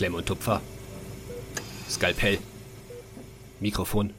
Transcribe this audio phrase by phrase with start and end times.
[0.00, 0.62] Klemm und Tupfer.
[1.86, 2.38] Skalpell.
[3.60, 4.14] Mikrofon.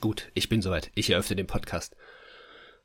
[0.00, 0.90] Gut, ich bin soweit.
[0.94, 1.94] Ich eröffne den Podcast.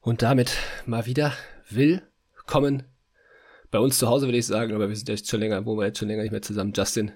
[0.02, 1.32] Und damit mal wieder
[1.70, 2.84] willkommen
[3.72, 5.86] bei uns zu Hause, würde ich sagen, aber wir sind jetzt schon länger, wo wir
[5.86, 6.74] jetzt schon länger nicht mehr zusammen.
[6.76, 7.14] Justin,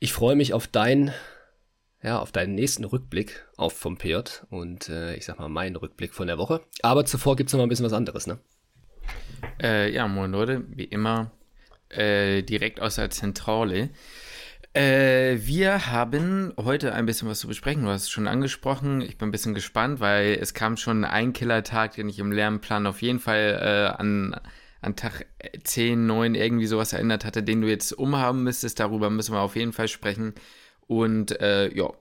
[0.00, 1.10] ich freue mich auf deinen,
[2.02, 4.16] ja, auf deinen nächsten Rückblick auf vom PJ
[4.50, 6.60] und äh, ich sag mal meinen Rückblick von der Woche.
[6.82, 8.38] Aber zuvor gibt es noch mal ein bisschen was anderes, ne?
[9.62, 11.30] Äh, ja, moin Leute, wie immer
[11.90, 13.90] äh, direkt aus der Zentrale.
[14.74, 17.84] Äh, wir haben heute ein bisschen was zu besprechen.
[17.84, 19.00] Du hast es schon angesprochen.
[19.02, 22.86] Ich bin ein bisschen gespannt, weil es kam schon ein Killertag, den ich im Lernplan
[22.88, 24.34] auf jeden Fall äh, an,
[24.80, 25.26] an Tag
[25.62, 28.80] 10, 9 irgendwie sowas erinnert hatte, den du jetzt umhaben müsstest.
[28.80, 30.34] Darüber müssen wir auf jeden Fall sprechen.
[30.88, 31.92] Und äh, ja,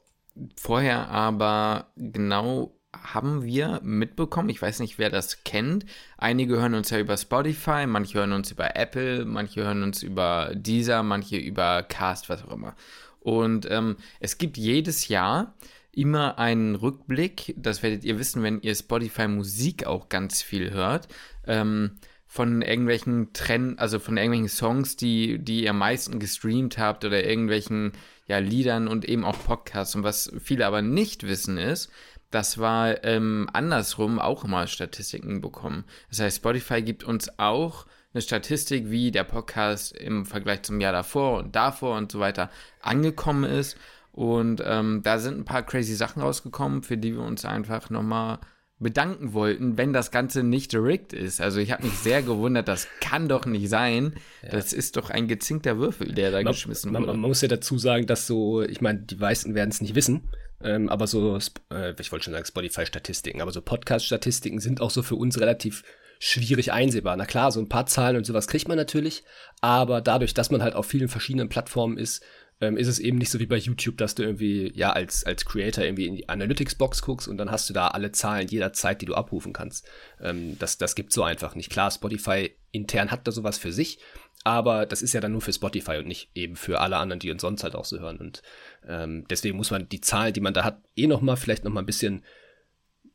[0.56, 5.86] vorher aber genau haben wir mitbekommen, ich weiß nicht, wer das kennt.
[6.18, 10.52] Einige hören uns ja über Spotify, manche hören uns über Apple, manche hören uns über
[10.54, 12.76] Deezer, manche über Cast, was auch immer.
[13.20, 15.54] Und ähm, es gibt jedes Jahr
[15.92, 21.08] immer einen Rückblick, das werdet ihr wissen, wenn ihr Spotify Musik auch ganz viel hört,
[21.46, 21.98] ähm,
[22.34, 27.24] von irgendwelchen Trends, also von irgendwelchen Songs, die, die ihr am meisten gestreamt habt oder
[27.24, 27.92] irgendwelchen
[28.26, 29.94] ja, Liedern und eben auch Podcasts.
[29.94, 31.92] Und was viele aber nicht wissen ist,
[32.34, 35.84] das war ähm, andersrum auch mal Statistiken bekommen.
[36.10, 40.94] Das heißt, Spotify gibt uns auch eine Statistik, wie der Podcast im Vergleich zum Jahr
[40.94, 42.50] davor und davor und so weiter
[42.82, 43.78] angekommen ist.
[44.12, 48.40] Und ähm, da sind ein paar crazy Sachen rausgekommen, für die wir uns einfach nochmal
[48.80, 51.42] bedanken wollten, wenn das Ganze nicht rigged ist.
[51.42, 54.14] Also ich habe mich sehr gewundert, das kann doch nicht sein.
[54.44, 54.50] Ja.
[54.50, 57.06] Das ist doch ein gezinkter Würfel, der da man, geschmissen wurde.
[57.06, 59.96] Man, man, muss ja dazu sagen, dass so, ich meine, die meisten werden es nicht
[59.96, 60.30] wissen,
[60.64, 61.38] ähm, aber so,
[61.72, 65.84] äh, ich wollte schon sagen Spotify-Statistiken, aber so Podcast-Statistiken sind auch so für uns relativ
[66.20, 67.18] schwierig einsehbar.
[67.18, 69.24] Na klar, so ein paar Zahlen und sowas kriegt man natürlich,
[69.62, 72.24] aber dadurch, dass man halt auf vielen verschiedenen Plattformen ist,
[72.62, 75.44] ähm, ist es eben nicht so wie bei YouTube, dass du irgendwie, ja, als, als
[75.46, 79.06] Creator irgendwie in die Analytics-Box guckst und dann hast du da alle Zahlen jederzeit, die
[79.06, 79.86] du abrufen kannst.
[80.22, 81.70] Ähm, das, das gibt so einfach nicht.
[81.70, 84.00] Klar, Spotify intern hat da sowas für sich,
[84.44, 87.32] aber das ist ja dann nur für Spotify und nicht eben für alle anderen, die
[87.32, 88.18] uns sonst halt auch so hören.
[88.18, 88.42] Und
[88.88, 91.88] ähm, deswegen muss man die Zahlen, die man da hat, eh nochmal, vielleicht nochmal ein
[91.88, 92.24] bisschen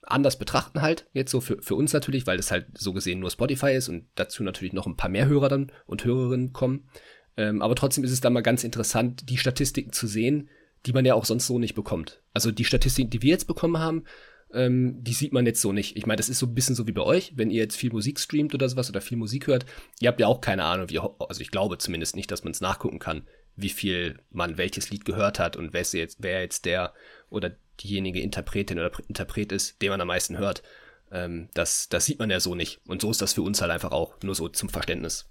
[0.02, 3.30] anders betrachten halt, jetzt so für, für uns natürlich, weil das halt so gesehen nur
[3.30, 6.88] Spotify ist und dazu natürlich noch ein paar mehr Hörer dann und Hörerinnen kommen.
[7.36, 10.48] Ähm, aber trotzdem ist es dann mal ganz interessant, die Statistiken zu sehen,
[10.86, 12.22] die man ja auch sonst so nicht bekommt.
[12.32, 14.04] Also die Statistiken, die wir jetzt bekommen haben,
[14.52, 15.96] ähm, die sieht man jetzt so nicht.
[15.96, 17.92] Ich meine, das ist so ein bisschen so wie bei euch, wenn ihr jetzt viel
[17.92, 19.66] Musik streamt oder sowas oder viel Musik hört,
[20.00, 22.60] ihr habt ja auch keine Ahnung, wie, also ich glaube zumindest nicht, dass man es
[22.60, 23.26] nachgucken kann,
[23.58, 26.94] wie viel man welches Lied gehört hat und wer jetzt, wer jetzt der
[27.28, 30.62] oder diejenige Interpretin oder Interpret ist, den man am meisten hört.
[31.10, 32.80] Ähm, das, das sieht man ja so nicht.
[32.86, 35.28] Und so ist das für uns halt einfach auch, nur so zum Verständnis.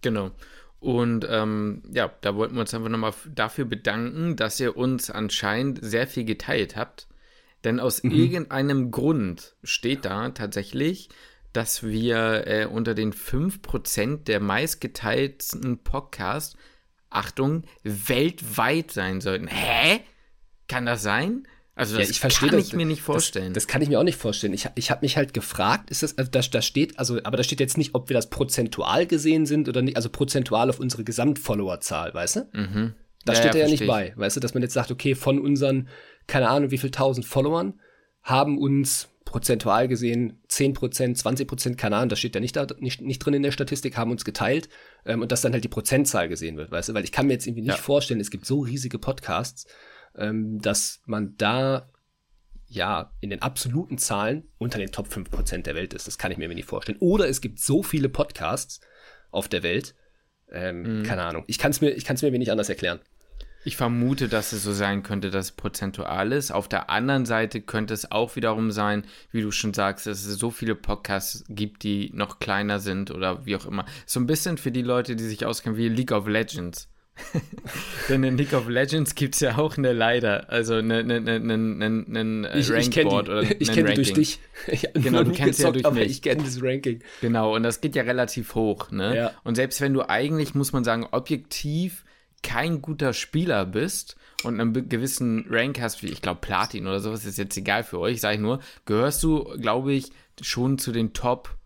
[0.00, 0.32] Genau.
[0.80, 5.78] Und ähm, ja, da wollten wir uns einfach nochmal dafür bedanken, dass ihr uns anscheinend
[5.82, 7.08] sehr viel geteilt habt.
[7.64, 8.12] Denn aus mhm.
[8.12, 11.08] irgendeinem Grund steht da tatsächlich,
[11.52, 16.56] dass wir äh, unter den 5% der meistgeteilten Podcasts,
[17.16, 19.48] Achtung, weltweit sein sollten.
[19.48, 20.00] Hä?
[20.68, 21.46] Kann das sein?
[21.74, 23.52] Also das ja, ich verstehe kann das, ich mir nicht vorstellen.
[23.52, 24.54] Das, das, kann ich mir auch nicht vorstellen.
[24.54, 27.42] Ich, ich habe mich halt gefragt, ist das, also da, da steht, also, aber da
[27.42, 31.04] steht jetzt nicht, ob wir das prozentual gesehen sind oder nicht, also prozentual auf unsere
[31.04, 32.40] Gesamtfollowerzahl, weißt du?
[32.52, 32.94] Mhm.
[33.26, 35.14] Da ja, steht ja, er ja nicht bei, weißt du, dass man jetzt sagt, okay,
[35.14, 35.88] von unseren
[36.26, 37.74] keine Ahnung, wie viel tausend Followern,
[38.22, 43.18] haben uns prozentual gesehen 10%, 20%, keine Ahnung, das steht ja nicht, da, nicht, nicht
[43.18, 44.70] drin in der Statistik, haben uns geteilt
[45.04, 47.34] ähm, und dass dann halt die Prozentzahl gesehen wird, weißt du, weil ich kann mir
[47.34, 47.76] jetzt irgendwie nicht ja.
[47.76, 49.66] vorstellen, es gibt so riesige Podcasts,
[50.16, 51.90] ähm, dass man da
[52.68, 56.06] ja in den absoluten Zahlen unter den Top 5% der Welt ist.
[56.06, 56.98] Das kann ich mir nicht vorstellen.
[57.00, 58.80] Oder es gibt so viele Podcasts
[59.30, 59.94] auf der Welt,
[60.50, 61.02] ähm, mhm.
[61.02, 61.44] keine Ahnung.
[61.46, 63.00] Ich kann es mir, mir wenig anders erklären.
[63.66, 66.52] Ich vermute, dass es so sein könnte, dass es prozentual ist.
[66.52, 69.02] Auf der anderen Seite könnte es auch wiederum sein,
[69.32, 73.44] wie du schon sagst, dass es so viele Podcasts gibt, die noch kleiner sind oder
[73.44, 73.84] wie auch immer.
[74.06, 76.88] So ein bisschen für die Leute, die sich auskennen, wie League of Legends.
[78.08, 81.54] Denn in League of Legends gibt es ja auch eine Leider, also eine, eine, eine,
[81.54, 84.38] eine, ich, Rankboard oder Ich kenne durch dich.
[84.94, 86.10] genau, du kennst gezockt, ja durch mich.
[86.12, 87.00] Ich kenne das Ranking.
[87.20, 88.92] Genau, und das geht ja relativ hoch.
[88.92, 89.16] Ne?
[89.16, 89.32] Ja.
[89.42, 92.04] Und selbst wenn du eigentlich, muss man sagen, objektiv
[92.46, 97.24] kein guter Spieler bist und einen gewissen Rank hast, wie ich glaube Platin oder sowas,
[97.24, 101.12] ist jetzt egal für euch, sage ich nur, gehörst du, glaube ich, schon zu den
[101.12, 101.56] Top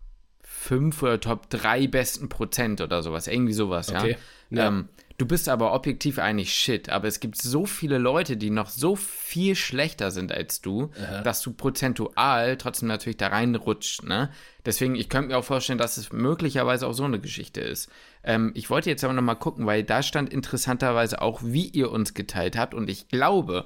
[0.41, 4.17] 5 oder Top 3 besten Prozent oder sowas, irgendwie sowas, okay.
[4.49, 4.57] ja.
[4.57, 4.67] ja.
[4.67, 4.89] Ähm,
[5.21, 8.95] Du bist aber objektiv eigentlich shit, aber es gibt so viele Leute, die noch so
[8.95, 11.21] viel schlechter sind als du, Aha.
[11.21, 14.31] dass du prozentual trotzdem natürlich da reinrutscht, ne?
[14.65, 17.91] Deswegen, ich könnte mir auch vorstellen, dass es möglicherweise auch so eine Geschichte ist.
[18.23, 22.15] Ähm, ich wollte jetzt aber nochmal gucken, weil da stand interessanterweise auch, wie ihr uns
[22.15, 23.65] geteilt habt und ich glaube,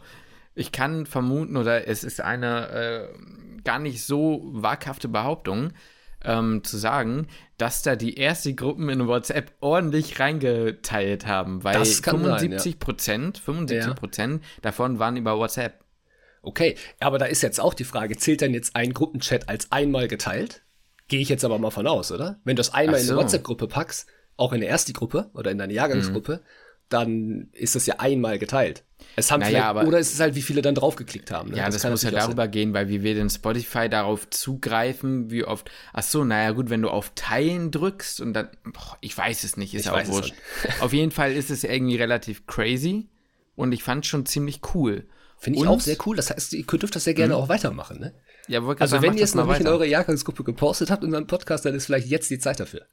[0.56, 3.08] ich kann vermuten, oder es ist eine äh,
[3.64, 5.72] gar nicht so waghafte Behauptung,
[6.26, 7.28] ähm, zu sagen,
[7.58, 12.80] dass da die ersten Gruppen in WhatsApp ordentlich reingeteilt haben, weil Das kann sein, 75
[12.80, 15.84] Prozent, 75 Prozent davon waren über WhatsApp.
[16.42, 20.08] Okay, aber da ist jetzt auch die Frage, zählt denn jetzt ein Gruppenchat als einmal
[20.08, 20.62] geteilt?
[21.08, 22.40] Gehe ich jetzt aber mal von aus, oder?
[22.44, 23.14] Wenn du es einmal Ach in so.
[23.14, 24.08] eine WhatsApp-Gruppe packst,
[24.38, 26.42] auch in eine erste Gruppe oder in deine Jahrgangsgruppe,
[26.90, 28.84] dann ist das ja einmal geteilt.
[29.16, 31.52] Es haben Naja, aber- oder es ist halt, wie viele dann draufgeklickt haben.
[31.52, 31.58] Ne?
[31.58, 35.44] Ja, das, kann muss ja darüber gehen, weil wie will denn Spotify darauf zugreifen, wie
[35.44, 35.70] oft.
[35.94, 38.50] Ach so, naja, gut, wenn du auf Teilen drückst und dann.
[38.64, 40.34] Boah, ich weiß es nicht, ist Ich ja auch wurscht.
[40.80, 43.08] auf jeden Fall ist es irgendwie relativ crazy
[43.56, 44.96] und ich fand es schon ziemlich cool.
[44.98, 45.06] sein.
[45.38, 46.16] Finde ich Und- auch sehr cool.
[46.16, 48.00] Das heißt, ihr dürft das sehr gerne auch weitermachen.
[48.00, 48.14] Ne?
[48.48, 49.74] Ja, Also sagen, wenn ihr das es noch nicht in weiter.
[49.76, 52.84] eure Jahrgangsgruppe gepostet habt in unserem Podcast, dann ist vielleicht jetzt die Zeit dafür.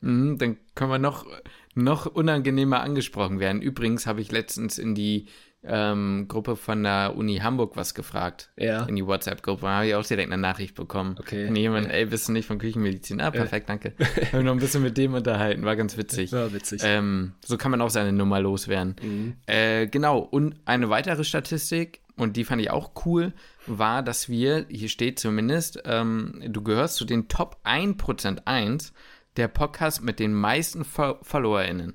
[0.00, 1.26] Mhm, dann können wir noch,
[1.74, 3.62] noch unangenehmer angesprochen werden.
[3.62, 5.26] Übrigens habe ich letztens in die
[5.64, 8.50] ähm, Gruppe von der Uni Hamburg was gefragt.
[8.56, 8.84] Ja.
[8.84, 9.62] In die WhatsApp-Gruppe.
[9.62, 11.16] Da habe ich auch direkt eine Nachricht bekommen.
[11.18, 11.46] Okay.
[11.46, 13.20] Von jemand, ey, bist du nicht von Küchenmedizin?
[13.20, 13.94] Ah, perfekt, danke.
[13.98, 15.64] Habe ich noch ein bisschen mit dem unterhalten.
[15.64, 16.32] War ganz witzig.
[16.32, 16.82] Ja, witzig.
[16.84, 18.96] Ähm, so kann man auch seine Nummer loswerden.
[19.00, 19.34] Mhm.
[19.46, 23.32] Äh, genau, und eine weitere Statistik, und die fand ich auch cool,
[23.66, 28.92] war, dass wir, hier steht zumindest, ähm, du gehörst zu den Top 1% 1
[29.36, 31.94] der Podcast mit den meisten Fo FollowerInnen.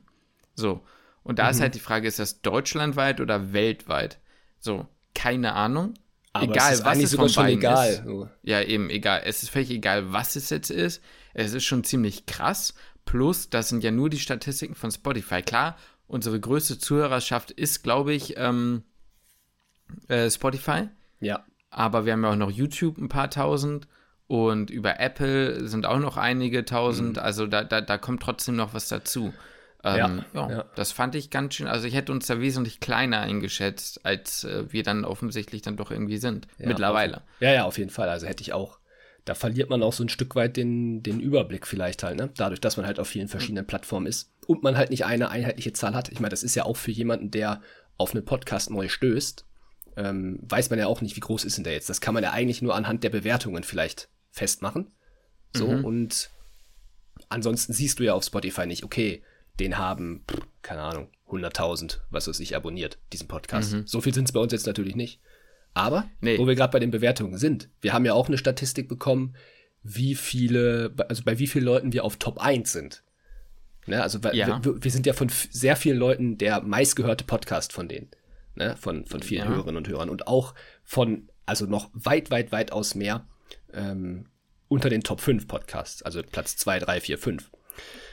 [0.56, 0.84] So.
[1.24, 4.20] Und da ist halt die Frage, ist das deutschlandweit oder weltweit?
[4.60, 5.94] So, keine Ahnung.
[6.34, 7.90] Aber egal, es ist was es sogar von beiden egal.
[7.90, 8.04] ist.
[8.44, 9.24] Ja, eben, egal.
[9.26, 11.02] Es ist völlig egal, was es jetzt ist.
[11.34, 12.74] Es ist schon ziemlich krass.
[13.06, 15.42] Plus, das sind ja nur die Statistiken von Spotify.
[15.42, 18.84] Klar, unsere größte Zuhörerschaft ist, glaube ich, ähm,
[20.08, 20.90] äh, Spotify.
[21.20, 21.46] Ja.
[21.70, 23.88] Aber wir haben ja auch noch YouTube ein paar tausend.
[24.28, 26.66] Und über Apple sind auch noch einige Mhm.
[26.66, 27.20] tausend.
[27.20, 29.34] Also da, da, da kommt trotzdem noch was dazu.
[29.84, 30.66] Ähm, ja, ja.
[30.76, 31.68] das fand ich ganz schön.
[31.68, 35.92] Also ich hätte uns da wesentlich kleiner eingeschätzt, als äh, wir dann offensichtlich dann doch
[35.92, 36.48] irgendwie sind.
[36.58, 37.18] Ja, Mittlerweile.
[37.18, 38.10] Auf, ja, ja, auf jeden Fall.
[38.10, 38.80] Also hätte ich auch.
[39.24, 42.30] Da verliert man auch so ein Stück weit den, den Überblick vielleicht halt, ne?
[42.36, 45.74] Dadurch, dass man halt auf vielen verschiedenen Plattformen ist und man halt nicht eine einheitliche
[45.74, 46.10] Zahl hat.
[46.10, 47.62] Ich meine, das ist ja auch für jemanden, der
[47.98, 49.46] auf einen Podcast neu stößt,
[49.98, 51.90] ähm, weiß man ja auch nicht, wie groß ist denn der jetzt.
[51.90, 54.92] Das kann man ja eigentlich nur anhand der Bewertungen vielleicht festmachen.
[55.56, 56.30] So, und
[57.30, 59.24] ansonsten siehst du ja auf Spotify nicht, okay,
[59.60, 60.24] den haben,
[60.62, 63.76] keine Ahnung, 100.000, was weiß ich, abonniert, diesen Podcast.
[63.86, 65.20] So viel sind es bei uns jetzt natürlich nicht.
[65.74, 66.38] Aber, Nee.
[66.38, 69.36] wo wir gerade bei den Bewertungen sind, wir haben ja auch eine Statistik bekommen,
[69.84, 73.04] wie viele, also bei wie vielen Leuten wir auf Top 1 sind.
[73.88, 74.64] Ne, also Ja.
[74.64, 78.10] wir, wir sind ja von sehr vielen Leuten der meistgehörte Podcast von denen.
[78.56, 79.50] Ne, von, von vielen Ja.
[79.50, 80.10] Hörerinnen und Hörern.
[80.10, 83.26] Und auch von, also noch weit, weit, weit aus mehr
[83.74, 84.26] ähm,
[84.68, 86.02] unter den Top 5 Podcasts.
[86.04, 87.52] Also Platz 2, 3, 4, 5.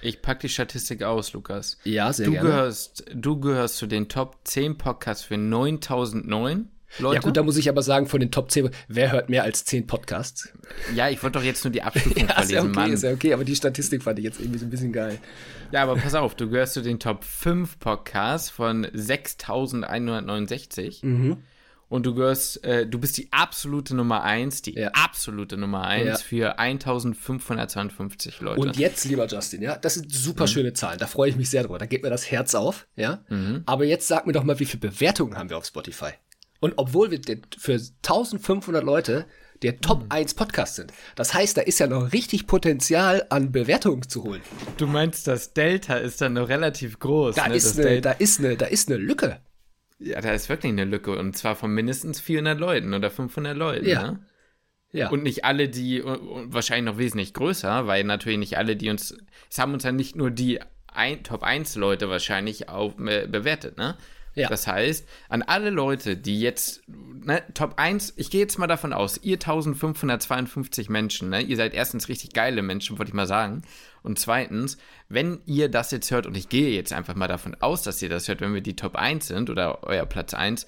[0.03, 1.79] Ich pack die Statistik aus, Lukas.
[1.85, 2.51] Ja, sehr Du gerne.
[2.51, 6.69] gehörst, du gehörst zu den Top 10 Podcasts für 9009
[7.01, 7.15] Leute.
[7.17, 9.65] ja gut, da muss ich aber sagen, von den Top 10, wer hört mehr als
[9.65, 10.51] 10 Podcasts?
[10.95, 13.13] Ja, ich wollte doch jetzt nur die Abstufung Ja, ist ja verlesen, okay, ist ja
[13.13, 15.19] okay, aber die Statistik fand ich jetzt irgendwie so ein bisschen geil.
[15.73, 21.39] Ja, aber pass auf, du gehörst zu den Top 5 Podcasts von 6169 Mhm.
[21.89, 24.89] Und du gehörst, äh, du bist die absolute Nummer 1, die Ja.
[24.93, 26.17] absolute Nummer 1 Ja.
[26.17, 28.61] für 1552 Leute.
[28.61, 30.99] Und jetzt, lieber Justin, ja, das sind super schöne Zahlen.
[30.99, 31.79] Da freue ich mich sehr drüber.
[31.79, 33.25] Da geht mir das Herz auf, ja.
[33.67, 36.11] Aber jetzt sag mir doch mal, wie viele Bewertungen haben wir auf Spotify?
[36.61, 37.21] Und obwohl wir
[37.59, 39.27] für 1500 Leute
[39.63, 40.93] der Top 1 Podcast sind.
[41.15, 44.43] Das heißt, da ist ja noch richtig Potenzial an Bewertungen zu holen.
[44.77, 47.37] du meinst, das Delta ist dann noch relativ groß.
[47.37, 47.57] Da ne?
[47.57, 49.41] ist eine, da ist eine, da ist eine Lücke.
[49.99, 53.87] Ja, da ist wirklich eine Lücke und zwar von mindestens 400 Leuten oder 500 Leuten.
[53.87, 54.13] Ja.
[54.13, 54.27] Ne?
[54.93, 55.11] Ja.
[55.11, 59.17] Und nicht alle, die, wahrscheinlich noch wesentlich größer, weil natürlich nicht alle, die uns,
[59.51, 63.77] es haben uns ja nicht nur die ein, Top 1 Leute wahrscheinlich auf, äh, bewertet,
[63.77, 63.97] ne?
[64.35, 64.49] Ja.
[64.49, 68.93] Das heißt, an alle Leute, die jetzt, ne, Top 1, ich gehe jetzt mal davon
[68.93, 73.63] aus, ihr 1552 Menschen, ne, ihr seid erstens richtig geile Menschen, wollte ich mal sagen.
[74.03, 74.77] Und zweitens,
[75.09, 78.09] wenn ihr das jetzt hört, und ich gehe jetzt einfach mal davon aus, dass ihr
[78.09, 80.67] das hört, wenn wir die Top 1 sind oder euer Platz 1,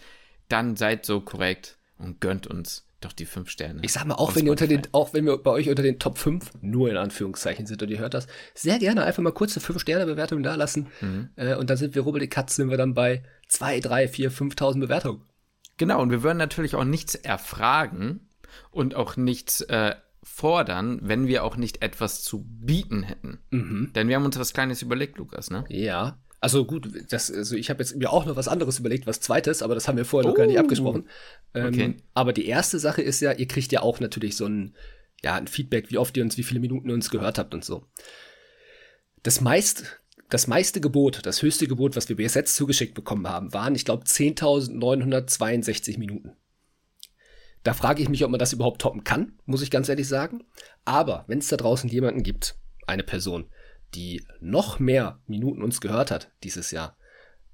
[0.48, 3.80] dann seid so korrekt und gönnt uns doch die 5 Sterne.
[3.82, 5.98] Ich sag mal, auch wenn ihr unter den, auch wenn wir bei euch unter den
[5.98, 9.60] Top 5, nur in Anführungszeichen sind und ihr hört das, sehr gerne einfach mal kurze
[9.60, 10.88] 5-Sterne-Bewertung da lassen.
[11.00, 11.30] Mhm.
[11.36, 14.32] Äh, und dann sind wir, Rubbel die Katz, sind wir dann bei 2, 3, 4,
[14.32, 15.22] 5.000 Bewertungen.
[15.76, 18.30] Genau, und wir würden natürlich auch nichts erfragen
[18.70, 23.38] und auch nichts äh, fordern, wenn wir auch nicht etwas zu bieten hätten.
[23.50, 23.92] Mhm.
[23.94, 25.64] Denn wir haben uns was Kleines überlegt, Lukas, ne?
[25.68, 26.18] Ja.
[26.46, 29.62] Also gut, das, also ich habe jetzt mir auch noch was anderes überlegt, was zweites,
[29.62, 30.30] aber das haben wir vorher oh.
[30.30, 30.60] noch gar nicht oh.
[30.60, 31.08] abgesprochen.
[31.54, 31.96] Ähm, okay.
[32.14, 34.76] Aber die erste Sache ist ja, ihr kriegt ja auch natürlich so ein,
[35.24, 37.64] ja, ein Feedback, wie oft ihr uns, wie viele Minuten ihr uns gehört habt und
[37.64, 37.84] so.
[39.24, 39.98] Das meist,
[40.28, 43.84] das meiste Gebot, das höchste Gebot, was wir bis jetzt zugeschickt bekommen haben, waren, ich
[43.84, 46.36] glaube, 10.962 Minuten.
[47.64, 50.44] Da frage ich mich, ob man das überhaupt toppen kann, muss ich ganz ehrlich sagen.
[50.84, 52.54] Aber wenn es da draußen jemanden gibt,
[52.86, 53.50] eine Person,
[53.94, 56.96] die noch mehr Minuten uns gehört hat dieses Jahr,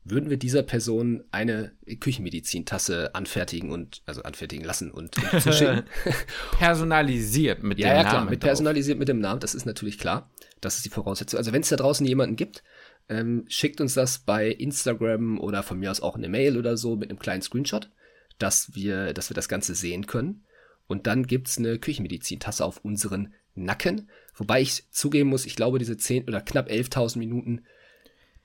[0.05, 5.85] würden wir dieser Person eine Küchenmedizintasse anfertigen und also anfertigen lassen und zuschicken.
[6.59, 8.11] personalisiert mit ja, dem ja, Namen.
[8.11, 10.31] Klar, mit personalisiert mit dem Namen, das ist natürlich klar.
[10.61, 11.39] Das ist die Voraussetzung.
[11.39, 12.63] Also wenn es da draußen jemanden gibt,
[13.09, 16.97] ähm, schickt uns das bei Instagram oder von mir aus auch eine Mail oder so
[16.97, 17.91] mit einem kleinen Screenshot,
[18.39, 20.45] dass wir, dass wir das Ganze sehen können.
[20.87, 24.09] Und dann gibt's eine Küchenmedizintasse auf unseren Nacken.
[24.35, 27.63] Wobei ich zugeben muss, ich glaube, diese 10 oder knapp 11.000 Minuten,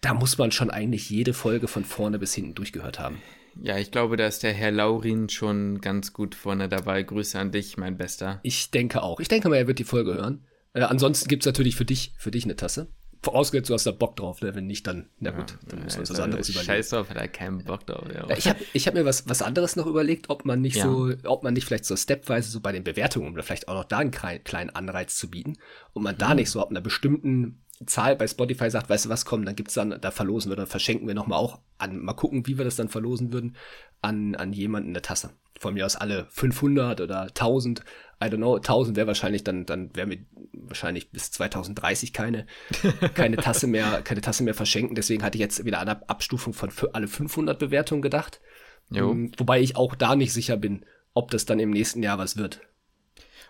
[0.01, 3.21] da muss man schon eigentlich jede Folge von vorne bis hinten durchgehört haben.
[3.61, 7.01] Ja, ich glaube, da ist der Herr Laurin schon ganz gut vorne dabei.
[7.01, 8.39] Grüße an dich, mein Bester.
[8.43, 9.19] Ich denke auch.
[9.19, 10.45] Ich denke mal, er wird die Folge hören.
[10.73, 12.91] Äh, ansonsten gibt's natürlich für dich, für dich eine Tasse.
[13.23, 14.53] Vorausgesetzt, du hast da Bock drauf, ne?
[14.55, 16.71] wenn nicht, dann, na gut, ja, dann muss man was anderes überlegen.
[16.71, 18.05] Scheiß drauf, hat er keinen Bock drauf.
[18.13, 18.29] Ja.
[18.37, 20.83] Ich habe ich hab mir was, was anderes noch überlegt, ob man nicht ja.
[20.83, 23.85] so, ob man nicht vielleicht so stepweise so bei den Bewertungen oder vielleicht auch noch
[23.85, 25.57] da einen kleinen Anreiz zu bieten
[25.93, 26.19] und man mhm.
[26.19, 29.55] da nicht so ab einer bestimmten Zahl bei Spotify sagt, weißt du was, komm, dann
[29.55, 32.65] gibt's dann, da verlosen wir, dann verschenken wir nochmal auch an, mal gucken, wie wir
[32.65, 33.55] das dann verlosen würden,
[34.01, 35.31] an, an jemanden eine Tasse.
[35.59, 37.83] Von mir aus alle 500 oder 1000
[38.21, 40.17] I don't know, 1000 wäre wahrscheinlich dann, dann wären wir
[40.53, 42.47] wahrscheinlich bis 2030 keine,
[43.13, 44.95] keine Tasse mehr, keine Tasse mehr verschenken.
[44.95, 48.41] Deswegen hatte ich jetzt wieder eine Abstufung von für alle 500 Bewertungen gedacht.
[48.89, 49.09] Jo.
[49.09, 52.37] Um, wobei ich auch da nicht sicher bin, ob das dann im nächsten Jahr was
[52.37, 52.61] wird.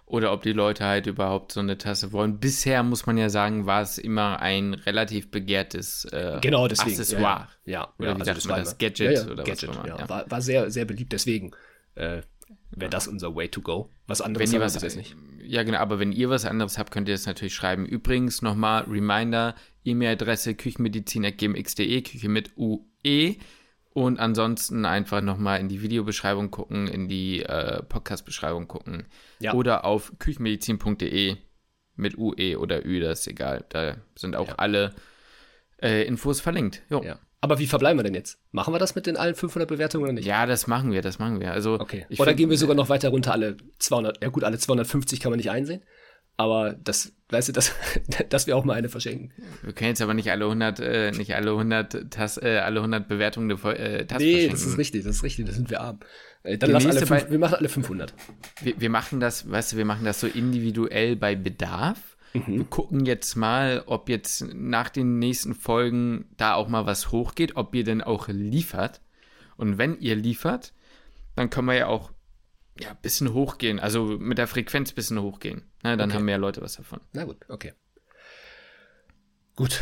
[0.05, 2.39] Oder ob die Leute halt überhaupt so eine Tasse wollen.
[2.39, 7.49] Bisher muss man ja sagen, war es immer ein relativ begehrtes äh, genau, deswegen, Accessoire.
[7.65, 7.93] Ja, ja.
[7.99, 8.77] Oder wie also sagt man das?
[8.77, 9.99] Gadget ja, ja, oder Gadget, was auch immer.
[9.99, 10.09] Ja.
[10.09, 11.11] War, war sehr, sehr beliebt.
[11.11, 11.51] Deswegen
[11.95, 12.21] äh,
[12.71, 13.89] wäre das unser Way to go.
[14.07, 15.15] Was anderes wenn ihr was, jetzt nicht.
[15.43, 17.85] Ja, genau, aber wenn ihr was anderes habt, könnt ihr das natürlich schreiben.
[17.85, 23.35] Übrigens nochmal Reminder, E-Mail-Adresse küchenmedizin.gmx.de, Küche mit UE.
[23.93, 29.07] Und ansonsten einfach nochmal in die Videobeschreibung gucken, in die äh, Podcast-Beschreibung gucken.
[29.39, 29.53] Ja.
[29.53, 31.37] Oder auf küchenmedizin.de
[31.95, 33.65] mit UE oder Ü, das ist egal.
[33.69, 34.55] Da sind auch ja.
[34.57, 34.93] alle
[35.81, 36.83] äh, Infos verlinkt.
[36.89, 37.03] Jo.
[37.03, 37.19] Ja.
[37.39, 38.39] Aber wie verbleiben wir denn jetzt?
[38.51, 40.25] Machen wir das mit den allen 500 Bewertungen oder nicht?
[40.25, 41.51] Ja, das machen wir, das machen wir.
[41.51, 42.05] Also, okay.
[42.17, 45.31] Oder find, gehen wir sogar noch weiter runter, alle 200, ja gut, alle 250 kann
[45.31, 45.83] man nicht einsehen.
[46.39, 47.73] Aber das, weißt du, das,
[48.29, 49.33] dass wir auch mal eine verschenken.
[49.63, 53.07] Wir können jetzt aber nicht alle 100, äh, nicht alle 100, Tas, äh, alle 100
[53.07, 54.51] Bewertungen eine äh, Tasse Nee, verschenken.
[54.51, 55.99] das ist richtig, das ist richtig, das sind wir arm.
[56.43, 58.13] Äh, dann lass alle fünf, wir machen alle 500.
[58.61, 62.16] Wir, wir machen das, weißt du, wir machen das so individuell bei Bedarf.
[62.45, 62.57] Mhm.
[62.57, 67.55] Wir gucken jetzt mal, ob jetzt nach den nächsten Folgen da auch mal was hochgeht,
[67.55, 69.01] ob ihr denn auch liefert.
[69.55, 70.73] Und wenn ihr liefert,
[71.35, 72.11] dann können wir ja auch
[72.79, 75.63] ja, ein bisschen hochgehen, also mit der Frequenz ein bisschen hochgehen.
[75.83, 76.17] Ne, dann okay.
[76.17, 77.01] haben mehr Leute was davon.
[77.13, 77.73] Na gut, okay.
[79.55, 79.81] Gut,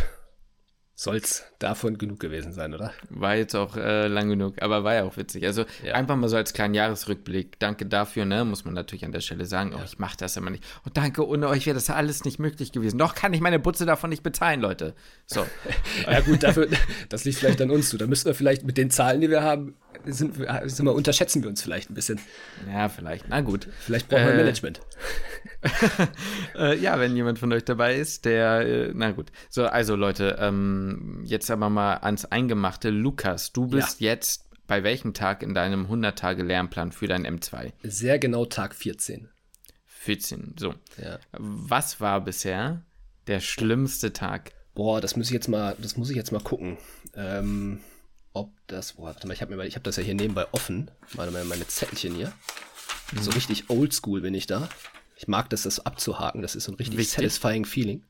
[0.97, 2.93] soll's davon genug gewesen sein, oder?
[3.09, 5.45] War jetzt auch äh, lang genug, aber war ja auch witzig.
[5.45, 5.93] Also ja.
[5.93, 7.59] einfach mal so als kleinen Jahresrückblick.
[7.59, 8.45] Danke dafür, ne?
[8.45, 9.71] Muss man natürlich an der Stelle sagen.
[9.73, 9.79] Ja.
[9.79, 10.63] Oh, ich mache das immer nicht.
[10.85, 12.97] Und oh, danke, ohne euch wäre das alles nicht möglich gewesen.
[12.97, 14.95] Doch kann ich meine Butze davon nicht bezahlen, Leute.
[15.25, 15.45] So.
[16.09, 16.69] ja gut, dafür,
[17.09, 17.97] das liegt vielleicht an uns zu.
[17.97, 19.75] Da müssen wir vielleicht mit den Zahlen, die wir haben,
[20.05, 22.21] sind, sind wir, unterschätzen wir uns vielleicht ein bisschen.
[22.71, 23.27] Ja, vielleicht.
[23.27, 23.67] Na gut.
[23.79, 24.79] Vielleicht brauchen wir äh, Management.
[26.57, 29.31] äh, ja, wenn jemand von euch dabei ist, der, äh, na gut.
[29.49, 30.84] So, also Leute, ähm,
[31.25, 32.89] jetzt aber mal ans Eingemachte.
[32.89, 34.11] Lukas, du bist ja.
[34.11, 37.71] jetzt bei welchem Tag in deinem 100-Tage-Lernplan für dein M2?
[37.83, 39.29] Sehr genau Tag 14.
[39.85, 40.73] 14, so.
[41.01, 41.19] Ja.
[41.31, 42.83] Was war bisher
[43.27, 44.53] der schlimmste Tag?
[44.73, 46.77] Boah, das muss ich jetzt mal, das muss ich jetzt mal gucken.
[47.15, 47.79] Ähm,
[48.33, 51.45] ob das, boah, warte mal, ich habe hab das ja hier nebenbei offen, meine, meine,
[51.45, 52.33] meine Zettelchen hier.
[53.13, 53.21] Mhm.
[53.21, 54.67] So richtig oldschool bin ich da.
[55.15, 57.15] Ich mag das, das abzuhaken, das ist so ein richtig Wichtig.
[57.15, 58.03] satisfying Feeling.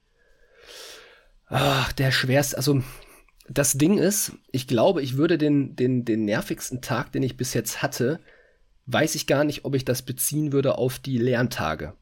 [1.47, 2.81] Ach, der schwerste, also
[3.47, 7.53] das Ding ist, ich glaube, ich würde den, den, den nervigsten Tag, den ich bis
[7.53, 8.19] jetzt hatte,
[8.87, 11.93] weiß ich gar nicht, ob ich das beziehen würde auf die Lerntage.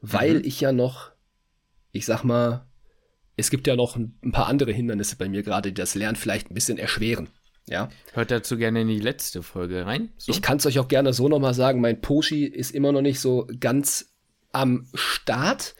[0.00, 0.44] Weil mhm.
[0.44, 1.12] ich ja noch,
[1.92, 2.66] ich sag mal,
[3.36, 6.50] es gibt ja noch ein paar andere Hindernisse bei mir gerade, die das Lernen vielleicht
[6.50, 7.28] ein bisschen erschweren.
[7.66, 7.88] Ja.
[8.12, 10.10] Hört dazu gerne in die letzte Folge rein.
[10.18, 10.30] So.
[10.30, 13.20] Ich kann es euch auch gerne so nochmal sagen, mein Poshi ist immer noch nicht
[13.20, 14.14] so ganz
[14.52, 15.74] am Start.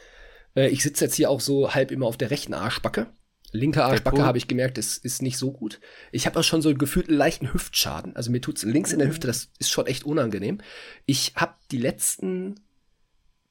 [0.54, 3.06] Äh, ich sitze jetzt hier auch so halb immer auf der rechten Arschbacke.
[3.52, 5.80] Linke Arschbacke habe ich gemerkt, ist, ist nicht so gut.
[6.10, 8.16] Ich habe auch schon so gefühlt einen leichten Hüftschaden.
[8.16, 10.58] Also mir tut's links in der Hüfte, das ist schon echt unangenehm.
[11.06, 12.56] Ich habe die letzten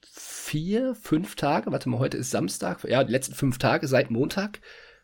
[0.01, 4.59] vier, fünf Tage, warte mal, heute ist Samstag, ja, die letzten fünf Tage seit Montag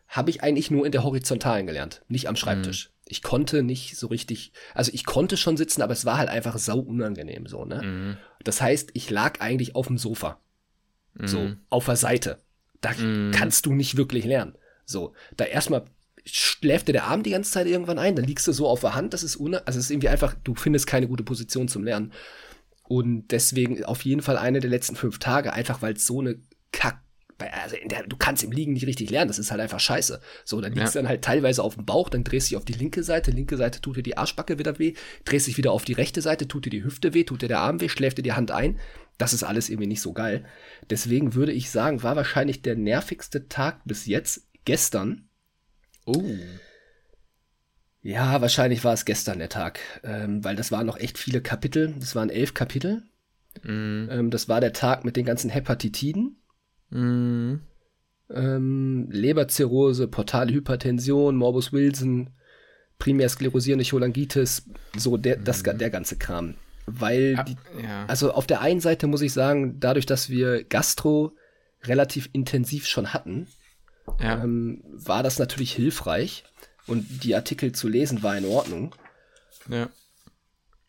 [0.06, 2.88] habe ich eigentlich nur in der Horizontalen gelernt, nicht am Schreibtisch.
[2.88, 2.94] Mhm.
[3.06, 6.58] Ich konnte nicht so richtig, also ich konnte schon sitzen, aber es war halt einfach
[6.58, 7.82] sau unangenehm so, ne?
[7.82, 8.16] Mhm.
[8.44, 10.40] Das heißt, ich lag eigentlich auf dem Sofa.
[11.14, 11.26] Mhm.
[11.26, 12.38] So, auf der Seite.
[12.80, 13.30] Da mhm.
[13.32, 14.54] kannst du nicht wirklich lernen.
[14.86, 15.84] So, da erstmal
[16.24, 18.94] schläft dir der Arm die ganze Zeit irgendwann ein, dann liegst du so auf der
[18.94, 21.84] Hand, das ist una also es ist irgendwie einfach, du findest keine gute Position zum
[21.84, 22.12] Lernen.
[22.84, 26.40] Und deswegen auf jeden Fall eine der letzten fünf Tage, einfach weil es so eine
[26.72, 27.00] Kack
[27.38, 30.20] also der, du kannst im Liegen nicht richtig lernen, das ist halt einfach scheiße.
[30.44, 31.02] So, dann liegst du ja.
[31.02, 33.56] dann halt teilweise auf dem Bauch, dann drehst du dich auf die linke Seite, linke
[33.56, 36.66] Seite tut dir die Arschbacke wieder weh, drehst dich wieder auf die rechte Seite, tut
[36.66, 38.78] dir die Hüfte weh, tut dir der Arm weh, schläft dir die Hand ein.
[39.20, 40.46] Das ist alles irgendwie nicht so geil.
[40.88, 45.28] Deswegen würde ich sagen, war wahrscheinlich der nervigste Tag bis jetzt gestern.
[46.06, 46.24] Oh.
[48.00, 51.94] Ja, wahrscheinlich war es gestern der Tag, ähm, weil das waren noch echt viele Kapitel.
[52.00, 53.02] Das waren elf Kapitel.
[53.62, 54.08] Mm.
[54.08, 56.40] Ähm, das war der Tag mit den ganzen Hepatitiden.
[56.88, 57.56] Mm.
[58.30, 62.30] Ähm, Leberzirrhose, portale Hypertension, Morbus Wilson,
[62.98, 65.44] primär sklerosierende Cholangitis, so der, mm.
[65.44, 66.54] das, der ganze Kram.
[66.98, 68.06] Weil, die, ja.
[68.06, 71.36] also auf der einen Seite muss ich sagen, dadurch, dass wir Gastro
[71.84, 73.48] relativ intensiv schon hatten,
[74.18, 74.42] ja.
[74.42, 76.44] ähm, war das natürlich hilfreich
[76.86, 78.94] und die Artikel zu lesen war in Ordnung.
[79.68, 79.88] Ja.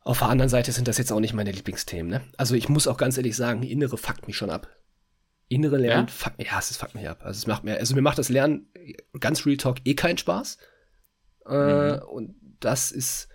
[0.03, 2.09] Auf der anderen Seite sind das jetzt auch nicht meine Lieblingsthemen.
[2.09, 2.21] Ne?
[2.37, 4.67] Also ich muss auch ganz ehrlich sagen, innere fuckt mich schon ab.
[5.47, 6.13] Innere Lernen, ja?
[6.13, 7.19] fuck, ja, es fuckt mich ab.
[7.23, 8.67] Also es macht mir, also mir macht das Lernen
[9.19, 10.57] ganz Real Talk eh keinen Spaß.
[11.45, 12.01] Äh, mhm.
[12.03, 13.27] Und das ist,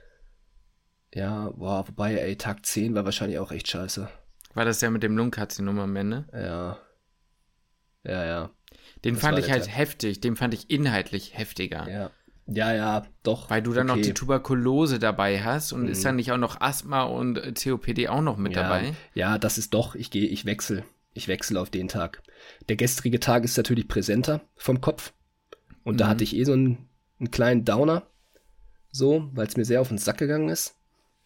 [1.16, 4.06] ja, boah, wobei, ey, Tag 10 war wahrscheinlich auch echt scheiße.
[4.52, 6.26] War das ja mit dem Lungenkarzinom am Ende?
[6.30, 6.78] Ja.
[8.04, 8.50] Ja, ja.
[9.02, 9.76] Den das fand ich halt Tag.
[9.76, 11.88] heftig, den fand ich inhaltlich heftiger.
[11.90, 12.10] Ja.
[12.46, 13.48] Ja, ja, doch.
[13.48, 13.98] Weil du dann okay.
[13.98, 15.88] noch die Tuberkulose dabei hast und mhm.
[15.88, 18.92] ist dann nicht auch noch Asthma und COPD auch noch mit ja, dabei?
[19.14, 20.84] Ja, das ist doch, ich gehe, ich wechsle.
[21.14, 22.22] Ich wechsle auf den Tag.
[22.68, 25.14] Der gestrige Tag ist natürlich präsenter vom Kopf.
[25.82, 25.98] Und mhm.
[25.98, 28.06] da hatte ich eh so einen, einen kleinen Downer.
[28.92, 30.76] So, weil es mir sehr auf den Sack gegangen ist.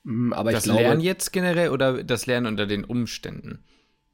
[0.03, 3.65] Mhm, aber das ich glaube, Lernen jetzt generell oder das Lernen unter den Umständen?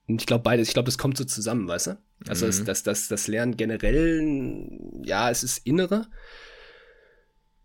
[0.06, 0.68] Ich glaube beides.
[0.68, 1.98] Ich glaube, das kommt so zusammen, weißt du?
[2.28, 2.50] Also mhm.
[2.50, 4.68] das, das, das, das Lernen generell,
[5.04, 6.06] ja, es ist innere.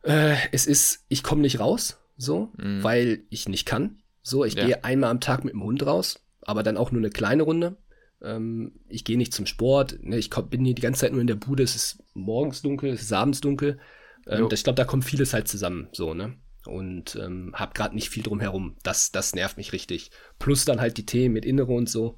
[0.04, 2.84] Äh, es ist, ich komme nicht raus, so, mhm.
[2.84, 4.02] weil ich nicht kann.
[4.24, 4.66] So, ich ja.
[4.66, 7.78] gehe einmal am Tag mit dem Hund raus, aber dann auch nur eine kleine Runde.
[8.22, 10.00] Ähm, ich gehe nicht zum Sport.
[10.02, 11.64] Ne, ich komm, bin hier die ganze Zeit nur in der Bude.
[11.64, 13.80] Es ist morgens dunkel, es ist abends dunkel.
[14.28, 16.36] Ähm, ich glaube, da kommt vieles halt zusammen, so, ne?
[16.66, 18.76] Und ähm, hab gerade nicht viel drum herum.
[18.84, 20.12] Das, das nervt mich richtig.
[20.38, 22.18] Plus dann halt die Themen mit Innere und so.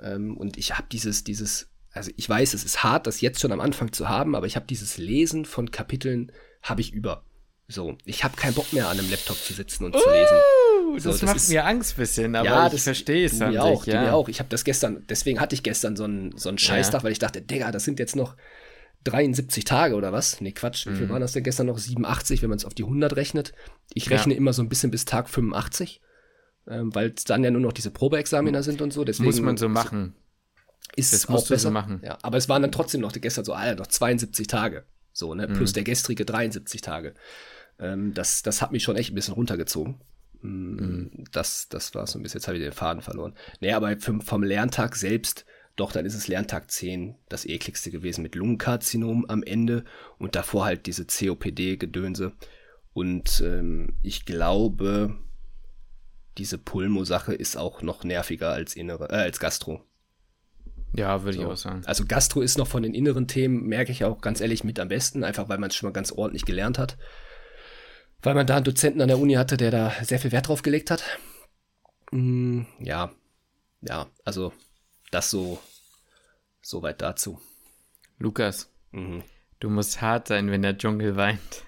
[0.00, 3.52] Ähm, und ich habe dieses, dieses, also ich weiß, es ist hart, das jetzt schon
[3.52, 7.24] am Anfang zu haben, aber ich habe dieses Lesen von Kapiteln habe ich über.
[7.66, 10.36] So, ich habe keinen Bock mehr an einem Laptop zu sitzen und uh, zu lesen.
[10.98, 13.34] So, das, das, macht ist, mir Angst bisschen, aber ja, ich verstehe es.
[13.38, 14.02] Mir auch, ja.
[14.02, 14.28] mir auch.
[14.28, 17.04] Ich habe das gestern, deswegen hatte ich gestern so einen so einen Scheißtag, ja.
[17.04, 18.34] weil ich dachte, Digga, das sind jetzt noch
[19.04, 20.40] 73 Tage oder was?
[20.40, 20.86] Nee, Quatsch.
[20.86, 21.10] Wie viel mhm.
[21.10, 21.78] waren das denn gestern noch?
[21.78, 23.52] 87, wenn man es auf die 100 rechnet.
[23.94, 24.38] Ich rechne ja.
[24.38, 26.00] immer so ein bisschen bis Tag 85,
[26.68, 29.04] ähm, weil es dann ja nur noch diese Probeexaminer sind und so.
[29.04, 30.14] Deswegen Muss man so machen.
[30.96, 31.68] Ist das auch besser.
[31.68, 32.02] So machen.
[32.04, 34.84] Ja, aber es waren dann trotzdem noch gestern so, Alter, noch 72 Tage.
[35.12, 35.48] So, ne?
[35.48, 35.74] Plus mhm.
[35.74, 37.14] der gestrige 73 Tage.
[37.78, 40.00] Ähm, das, das hat mich schon echt ein bisschen runtergezogen.
[40.42, 41.10] Mm, mhm.
[41.32, 43.34] Das, das war so ein bisschen, jetzt habe ich den Faden verloren.
[43.60, 45.46] Nee, aber vom, vom Lerntag selbst,
[45.80, 49.84] doch, dann ist es Lerntag 10 das ekligste gewesen mit Lungenkarzinom am Ende
[50.18, 52.32] und davor halt diese COPD-Gedönse.
[52.92, 55.16] Und ähm, ich glaube,
[56.36, 59.82] diese Pulmo-Sache ist auch noch nerviger als innere, äh, als Gastro.
[60.92, 61.42] Ja, würde so.
[61.44, 61.82] ich auch sagen.
[61.86, 64.88] Also Gastro ist noch von den inneren Themen, merke ich auch ganz ehrlich, mit am
[64.88, 66.98] besten, einfach weil man es schon mal ganz ordentlich gelernt hat.
[68.20, 70.60] Weil man da einen Dozenten an der Uni hatte, der da sehr viel Wert drauf
[70.60, 71.02] gelegt hat.
[72.10, 73.12] Mm, ja,
[73.80, 74.52] ja, also
[75.10, 75.58] das so,
[76.70, 77.38] so weit dazu.
[78.18, 79.22] Lukas, mhm.
[79.58, 81.64] du musst hart sein, wenn der Dschungel weint.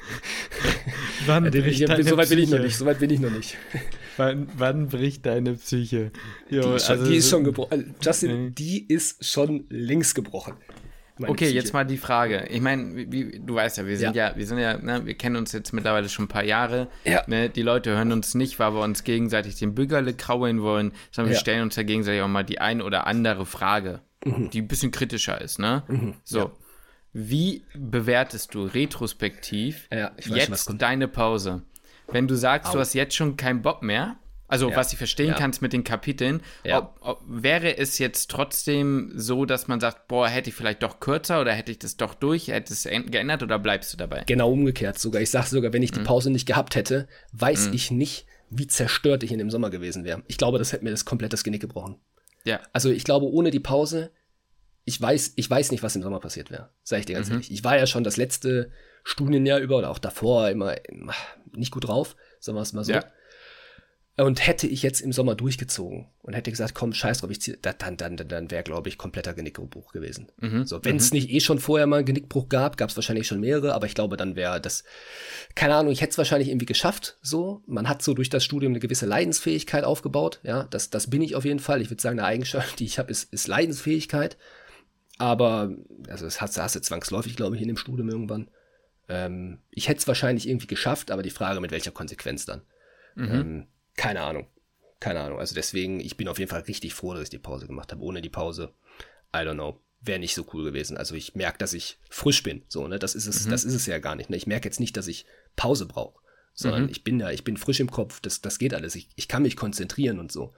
[1.26, 3.56] Wann ja, ich, so weit bin ich noch nicht, so weit bin ich noch nicht.
[4.16, 6.10] Wann, wann bricht deine Psyche?
[6.50, 7.70] Jo, die, ist schon, also, die ist schon gebrochen.
[7.70, 8.50] Also, Justin, nee.
[8.50, 10.54] die ist schon links gebrochen.
[11.18, 11.54] Okay, Psyche.
[11.54, 12.46] jetzt mal die Frage.
[12.50, 15.36] Ich meine, du weißt ja, wir sind ja, ja wir sind ja, ne, wir kennen
[15.36, 16.88] uns jetzt mittlerweile schon ein paar Jahre.
[17.04, 17.22] Ja.
[17.26, 21.32] Ne, die Leute hören uns nicht, weil wir uns gegenseitig den Bürgerle kraulen wollen, sondern
[21.32, 21.36] ja.
[21.36, 24.50] wir stellen uns ja gegenseitig auch mal die ein oder andere Frage, mhm.
[24.50, 25.82] die ein bisschen kritischer ist, ne?
[25.88, 26.14] Mhm.
[26.24, 26.52] So.
[27.12, 31.62] Wie bewertest du retrospektiv jetzt schon, deine Pause?
[32.08, 32.74] Wenn du sagst, Au.
[32.74, 34.16] du hast jetzt schon keinen Bock mehr,
[34.52, 34.76] also ja.
[34.76, 35.34] was ich verstehen ja.
[35.34, 36.78] kannst mit den Kapiteln, ja.
[36.78, 41.00] ob, ob, wäre es jetzt trotzdem so, dass man sagt, boah, hätte ich vielleicht doch
[41.00, 44.24] kürzer oder hätte ich das doch durch, hätte es geändert oder bleibst du dabei?
[44.26, 45.22] Genau umgekehrt sogar.
[45.22, 46.04] Ich sage sogar, wenn ich die mhm.
[46.04, 47.74] Pause nicht gehabt hätte, weiß mhm.
[47.74, 50.22] ich nicht, wie zerstört ich in dem Sommer gewesen wäre.
[50.26, 51.96] Ich glaube, das hätte mir das komplett das Genick gebrochen.
[52.44, 52.60] Ja.
[52.74, 54.10] Also ich glaube, ohne die Pause
[54.84, 56.70] ich weiß, ich weiß nicht, was im Sommer passiert wäre.
[56.82, 57.34] Sag ich dir ganz mhm.
[57.34, 57.52] ehrlich.
[57.52, 58.70] Ich war ja schon das letzte
[59.04, 60.74] Studienjahr über oder auch davor immer
[61.52, 62.92] nicht gut drauf, sagen wir es mal so.
[62.92, 63.04] Ja.
[64.18, 67.56] Und hätte ich jetzt im Sommer durchgezogen und hätte gesagt, komm, scheiß drauf, ich zieh,
[67.62, 70.30] dann, dann, dann, dann wäre, glaube ich, kompletter Genickbruch gewesen.
[70.38, 70.66] Mhm.
[70.66, 71.16] So, wenn es mhm.
[71.16, 73.94] nicht eh schon vorher mal einen Genickbruch gab, gab es wahrscheinlich schon mehrere, aber ich
[73.94, 74.84] glaube, dann wäre das,
[75.54, 77.16] keine Ahnung, ich hätte es wahrscheinlich irgendwie geschafft.
[77.22, 80.40] So, man hat so durch das Studium eine gewisse Leidensfähigkeit aufgebaut.
[80.42, 81.80] Ja, das, das bin ich auf jeden Fall.
[81.80, 84.36] Ich würde sagen, eine Eigenschaft, die ich habe, ist, ist Leidensfähigkeit.
[85.16, 85.74] Aber,
[86.08, 88.50] also das hast, hast du zwangsläufig, glaube ich, in dem Studium irgendwann.
[89.08, 92.60] Ähm, ich hätte es wahrscheinlich irgendwie geschafft, aber die Frage, mit welcher Konsequenz dann.
[93.14, 93.30] Mhm.
[93.30, 94.46] Ähm, keine Ahnung.
[95.00, 95.38] Keine Ahnung.
[95.38, 98.02] Also deswegen, ich bin auf jeden Fall richtig froh, dass ich die Pause gemacht habe.
[98.02, 98.72] Ohne die Pause,
[99.34, 100.96] I don't know, wäre nicht so cool gewesen.
[100.96, 102.62] Also ich merke, dass ich frisch bin.
[102.68, 102.98] So, ne?
[102.98, 103.50] Das ist es, mhm.
[103.50, 104.30] das ist es ja gar nicht.
[104.30, 104.36] Ne?
[104.36, 105.26] Ich merke jetzt nicht, dass ich
[105.56, 106.20] Pause brauche.
[106.54, 106.88] Sondern mhm.
[106.90, 108.94] ich bin ja, ich bin frisch im Kopf, das, das geht alles.
[108.94, 110.52] Ich, ich kann mich konzentrieren und so.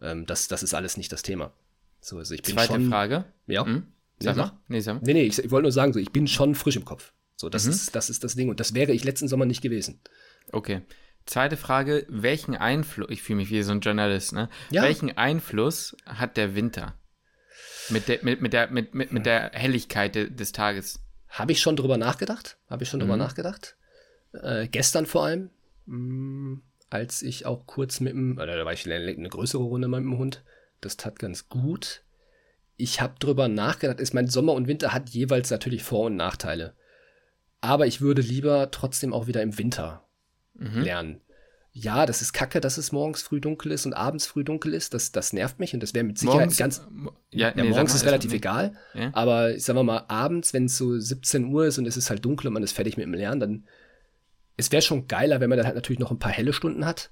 [0.00, 1.52] Ähm, das, das ist alles nicht das Thema.
[2.00, 3.24] So, also ich bin Zweite schon, Frage.
[3.46, 3.64] Ja.
[3.64, 3.88] Mhm.
[4.20, 4.58] Sag mal.
[4.68, 5.00] Nee, sag mal.
[5.04, 7.12] Nee, nee, ich, ich wollte nur sagen, so, ich bin schon frisch im Kopf.
[7.36, 7.72] So, das, mhm.
[7.72, 8.48] ist, das ist das Ding.
[8.48, 10.00] Und das wäre ich letzten Sommer nicht gewesen.
[10.52, 10.82] Okay.
[11.26, 14.48] Zweite Frage, welchen Einfluss, ich fühle mich wie so ein Journalist, ne?
[14.70, 14.82] Ja.
[14.82, 16.94] Welchen Einfluss hat der Winter
[17.88, 21.00] mit der, mit, mit der, mit, mit, mit der Helligkeit de, des Tages?
[21.28, 22.58] Habe ich schon drüber nachgedacht.
[22.68, 23.04] Habe ich schon mhm.
[23.04, 23.76] drüber nachgedacht.
[24.32, 25.50] Äh, gestern vor allem,
[25.86, 29.62] mh, mm, als ich auch kurz mit dem, oder da war ich eine, eine größere
[29.62, 30.42] Runde mit dem Hund.
[30.80, 32.02] Das tat ganz gut.
[32.76, 36.74] Ich habe drüber nachgedacht, ist mein Sommer und Winter hat jeweils natürlich Vor- und Nachteile.
[37.60, 40.04] Aber ich würde lieber trotzdem auch wieder im Winter
[40.54, 40.82] mhm.
[40.82, 41.20] lernen.
[41.74, 44.92] Ja, das ist kacke, dass es morgens früh dunkel ist und abends früh dunkel ist.
[44.92, 46.86] Das, das nervt mich und das wäre mit Sicherheit morgens, ganz.
[47.30, 48.74] Ja, ja nee, morgens ist relativ egal.
[48.92, 49.10] Ja.
[49.14, 52.22] Aber sagen wir mal, abends, wenn es so 17 Uhr ist und es ist halt
[52.24, 53.64] dunkel und man ist fertig mit dem Lernen, dann.
[54.58, 57.10] Es wäre schon geiler, wenn man dann halt natürlich noch ein paar helle Stunden hat.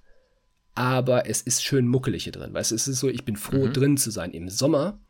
[0.75, 2.53] Aber es ist schön muckelig hier drin.
[2.53, 3.73] Weißt du, es ist so, ich bin froh, mhm.
[3.73, 4.33] drin zu sein.
[4.33, 5.01] Im Sommer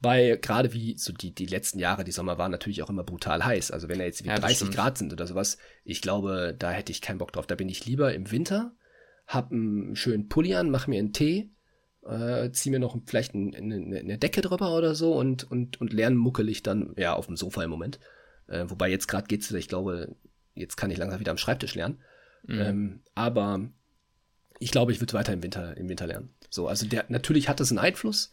[0.00, 3.44] weil gerade wie so die, die letzten Jahre, die Sommer waren natürlich auch immer brutal
[3.44, 3.70] heiß.
[3.70, 4.74] Also wenn er jetzt wie ja, 30 stimmt.
[4.74, 7.46] Grad sind oder sowas, ich glaube, da hätte ich keinen Bock drauf.
[7.46, 8.72] Da bin ich lieber im Winter,
[9.26, 11.50] hab einen schönen Pulli an, mach mir einen Tee,
[12.06, 15.92] äh, zieh mir noch vielleicht ein, eine, eine, Decke drüber oder so und, und, und
[15.92, 18.00] lerne muckelig dann, ja, auf dem Sofa im Moment.
[18.46, 20.16] Äh, wobei jetzt gerade geht's wieder, ich glaube,
[20.54, 21.98] jetzt kann ich langsam wieder am Schreibtisch lernen.
[22.44, 22.60] Mhm.
[22.60, 23.68] Ähm, aber
[24.60, 26.30] ich glaube, ich würde weiter im Winter, im Winter lernen.
[26.48, 28.32] So, also der, natürlich hat das einen Einfluss,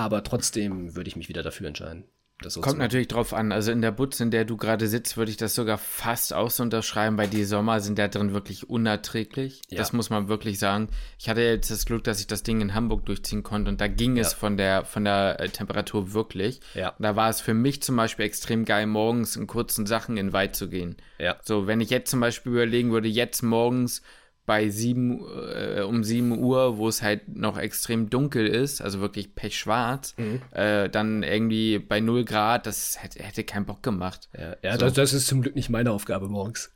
[0.00, 2.04] aber trotzdem würde ich mich wieder dafür entscheiden.
[2.46, 3.50] So Kommt natürlich drauf an.
[3.50, 6.50] Also in der Butze, in der du gerade sitzt, würde ich das sogar fast auch
[6.50, 9.60] so unterschreiben, weil die Sommer sind da drin wirklich unerträglich.
[9.68, 9.78] Ja.
[9.78, 10.88] Das muss man wirklich sagen.
[11.18, 13.88] Ich hatte jetzt das Glück, dass ich das Ding in Hamburg durchziehen konnte und da
[13.88, 14.22] ging ja.
[14.22, 16.60] es von der, von der äh, Temperatur wirklich.
[16.74, 16.94] Ja.
[17.00, 20.54] Da war es für mich zum Beispiel extrem geil, morgens in kurzen Sachen in Weit
[20.54, 20.96] zu gehen.
[21.42, 24.02] So, wenn ich jetzt zum Beispiel überlegen würde, jetzt morgens
[24.48, 25.20] bei sieben,
[25.54, 30.40] äh, um 7 Uhr, wo es halt noch extrem dunkel ist, also wirklich pechschwarz, mhm.
[30.52, 34.30] äh, dann irgendwie bei 0 Grad, das hätte, hätte keinen Bock gemacht.
[34.34, 34.78] Ja, ja so.
[34.78, 36.72] das, das, ist zum Glück nicht meine Aufgabe morgens.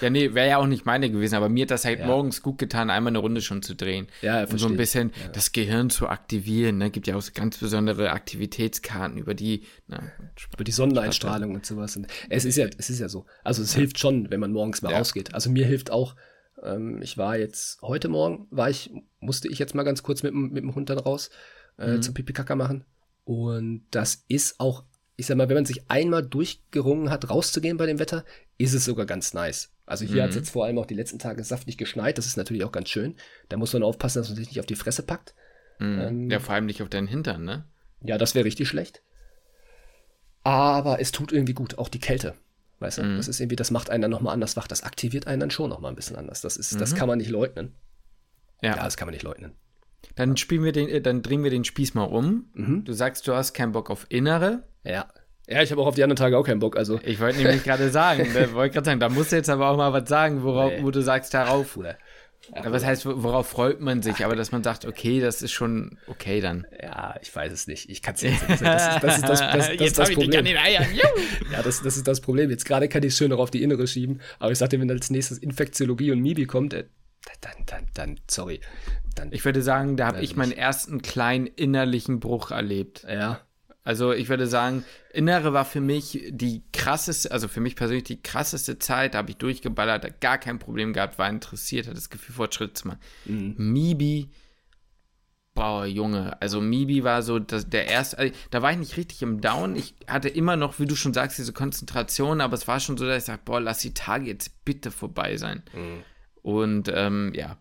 [0.00, 2.06] Ja, nee, wäre ja auch nicht meine gewesen, aber mir hat das halt ja.
[2.06, 4.06] morgens gut getan, einmal eine Runde schon zu drehen.
[4.22, 5.28] Ja, Und so ein bisschen ja.
[5.28, 6.78] das Gehirn zu aktivieren.
[6.78, 6.90] Ne?
[6.90, 10.12] Gibt ja auch ganz besondere Aktivitätskarten über die, na,
[10.54, 11.96] über die Sonneneinstrahlung und sowas.
[11.96, 13.26] Und es ist ja, es ist ja so.
[13.42, 15.34] Also es hilft schon, wenn man morgens mal rausgeht.
[15.34, 16.14] Also mir hilft auch,
[16.62, 20.34] ähm, ich war jetzt, heute Morgen war ich, musste ich jetzt mal ganz kurz mit,
[20.34, 21.30] mit dem Hund dann raus
[21.78, 22.02] äh, mhm.
[22.02, 22.84] zum Pipi-Kaka machen.
[23.24, 24.84] Und das ist auch
[25.18, 28.24] ich sag mal, wenn man sich einmal durchgerungen hat, rauszugehen bei dem Wetter,
[28.56, 29.72] ist es sogar ganz nice.
[29.84, 30.22] Also hier mhm.
[30.22, 32.70] hat es jetzt vor allem auch die letzten Tage saftig geschneit, das ist natürlich auch
[32.70, 33.16] ganz schön.
[33.48, 35.34] Da muss man aufpassen, dass man sich nicht auf die Fresse packt.
[35.80, 36.00] Mhm.
[36.00, 37.64] Ähm, ja, vor allem nicht auf deinen Hintern, ne?
[38.00, 39.02] Ja, das wäre richtig schlecht.
[40.44, 42.34] Aber es tut irgendwie gut, auch die Kälte.
[42.78, 43.16] Weißt du, mhm.
[43.16, 45.68] das ist irgendwie, das macht einen dann nochmal anders wach, das aktiviert einen dann schon
[45.68, 46.42] nochmal ein bisschen anders.
[46.42, 46.96] Das ist, das mhm.
[46.96, 47.74] kann man nicht leugnen.
[48.62, 48.76] Ja.
[48.76, 49.56] ja, das kann man nicht leugnen.
[50.14, 52.46] Dann spielen wir den, äh, dann drehen wir den Spieß mal um.
[52.54, 52.84] Mhm.
[52.84, 54.64] Du sagst, du hast keinen Bock auf innere.
[54.84, 55.06] Ja.
[55.48, 56.76] Ja, ich habe auch auf die anderen Tage auch keinen Bock.
[56.76, 57.00] Also.
[57.04, 59.76] Ich wollte nämlich gerade sagen, ne, wollte gerade sagen, da musst du jetzt aber auch
[59.76, 60.82] mal was sagen, worauf, nee.
[60.82, 61.76] wo du sagst, darauf.
[61.76, 61.96] Oder?
[62.54, 64.24] Ja, was heißt, worauf freut man sich?
[64.24, 66.66] Aber dass man sagt, okay, das ist schon okay dann.
[66.82, 67.90] Ja, ich weiß es nicht.
[67.90, 68.40] Ich kann es nicht.
[68.42, 70.46] Das ist das, das, das, das, das Problem.
[70.46, 71.00] Ich den
[71.52, 72.50] ja, das, das ist das Problem.
[72.50, 74.20] Jetzt gerade kann ich es schön noch auf die Innere schieben.
[74.38, 76.84] Aber ich sagte, wenn als nächstes Infektiologie und Mibi kommt, äh,
[77.40, 78.60] dann, dann, dann, sorry.
[79.14, 83.04] Dann, ich würde sagen, da habe ich meinen ersten kleinen innerlichen Bruch erlebt.
[83.08, 83.40] Ja.
[83.88, 88.20] Also ich würde sagen, Innere war für mich die krasseste, also für mich persönlich die
[88.20, 92.34] krasseste Zeit, da habe ich durchgeballert, gar kein Problem gehabt, war interessiert, hatte das Gefühl,
[92.34, 93.00] Fortschritt zu machen.
[93.24, 93.54] Mhm.
[93.56, 94.30] Mibi,
[95.54, 99.22] boah, Junge, also Mibi war so das, der erste, also, da war ich nicht richtig
[99.22, 102.80] im Down, ich hatte immer noch, wie du schon sagst, diese Konzentration, aber es war
[102.80, 105.62] schon so, dass ich sage, boah, lass die Tage jetzt bitte vorbei sein.
[105.72, 106.02] Mhm.
[106.42, 107.58] Und ähm, ja,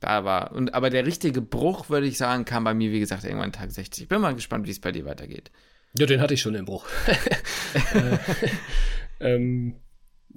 [0.00, 0.52] da war.
[0.52, 3.70] Und, aber der richtige Bruch, würde ich sagen, kam bei mir, wie gesagt, irgendwann Tag
[3.70, 4.04] 60.
[4.04, 5.50] Ich bin mal gespannt, wie es bei dir weitergeht.
[5.98, 6.86] Ja, den hatte ich schon, den Bruch.
[7.94, 9.74] äh, ähm,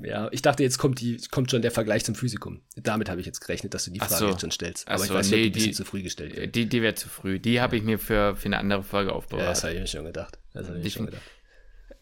[0.02, 2.62] ja, ich dachte, jetzt kommt, die, kommt schon der Vergleich zum Physikum.
[2.76, 4.30] Damit habe ich jetzt gerechnet, dass du die Frage so.
[4.30, 4.88] jetzt schon stellst.
[4.88, 6.56] Aber so, ich weiß nicht, nee, ob die, ein bisschen zu früh gestellt wird.
[6.56, 7.40] Die, die wäre zu früh.
[7.40, 9.44] Die habe ich mir für, für eine andere Folge aufbewahrt.
[9.44, 10.40] Ja, das habe ich mir schon gedacht.
[10.54, 11.22] Das habe ich mir schon gedacht.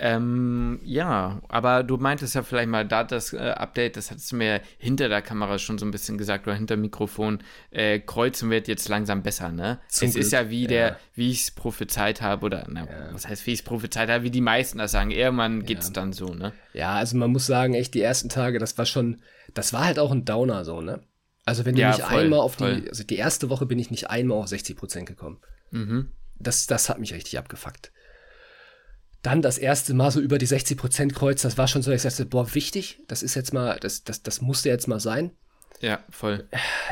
[0.04, 4.36] Ähm, ja, aber du meintest ja vielleicht mal da das äh, Update, das hattest du
[4.36, 7.44] mir hinter der Kamera schon so ein bisschen gesagt oder hinter dem Mikrofon.
[7.70, 9.80] Äh, Kreuzen wird jetzt langsam besser, ne?
[9.90, 10.26] Zum es Glück.
[10.26, 10.98] ist ja wie der, ja.
[11.14, 13.14] wie ich es prophezeit habe, oder na, ja.
[13.14, 15.12] was heißt, wie ich es prophezeit habe, wie die meisten das sagen.
[15.12, 15.94] Irgendwann geht es ja.
[15.94, 16.52] dann so, ne?
[16.74, 19.22] Ja, also man muss sagen, echt die ersten Tage, das war schon,
[19.54, 21.04] das war halt auch ein Downer so, ne?
[21.46, 22.82] Also wenn du nicht voll, einmal auf voll.
[22.82, 25.38] die, also die erste Woche bin ich nicht einmal auf 60 Prozent gekommen.
[25.70, 26.12] Mhm.
[26.40, 27.92] Das, das hat mich richtig abgefuckt
[29.22, 32.02] dann das erste Mal so über die 60 Prozent Kreuz, das war schon so, ich
[32.02, 35.32] sagte, boah, wichtig, das ist jetzt mal, das, das, das musste jetzt mal sein.
[35.80, 36.48] Ja, voll.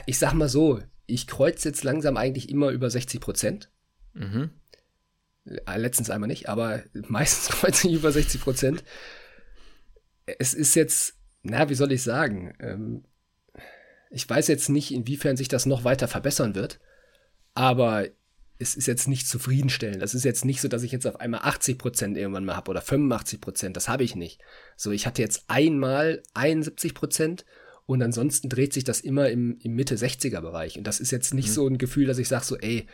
[0.06, 3.70] Ich sag mal so, ich kreuze jetzt langsam eigentlich immer über 60 Prozent.
[4.14, 4.52] Mhm.
[5.46, 8.84] Äh, letztens einmal nicht, aber meistens kreuze ich über 60 Prozent.
[10.26, 12.54] Es ist jetzt, na, wie soll ich sagen?
[12.60, 13.04] Ähm,
[14.12, 16.80] ich weiß jetzt nicht, inwiefern sich das noch weiter verbessern wird,
[17.54, 18.08] aber
[18.62, 20.02] es ist jetzt nicht zufriedenstellend.
[20.02, 22.70] Das ist jetzt nicht so, dass ich jetzt auf einmal 80 Prozent irgendwann mal habe
[22.70, 23.78] oder 85 Prozent.
[23.78, 24.42] Das habe ich nicht.
[24.76, 27.46] So, ich hatte jetzt einmal 71 Prozent
[27.86, 30.78] und ansonsten dreht sich das immer im, im Mitte 60er Bereich.
[30.78, 31.54] Und das ist jetzt nicht mhm.
[31.54, 32.86] so ein Gefühl, dass ich sage so, ey,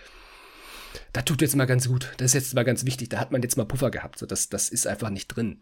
[1.13, 2.13] da tut jetzt mal ganz gut.
[2.17, 3.09] Das ist jetzt mal ganz wichtig.
[3.09, 4.19] Da hat man jetzt mal Puffer gehabt.
[4.19, 5.59] So, das, das ist einfach nicht drin.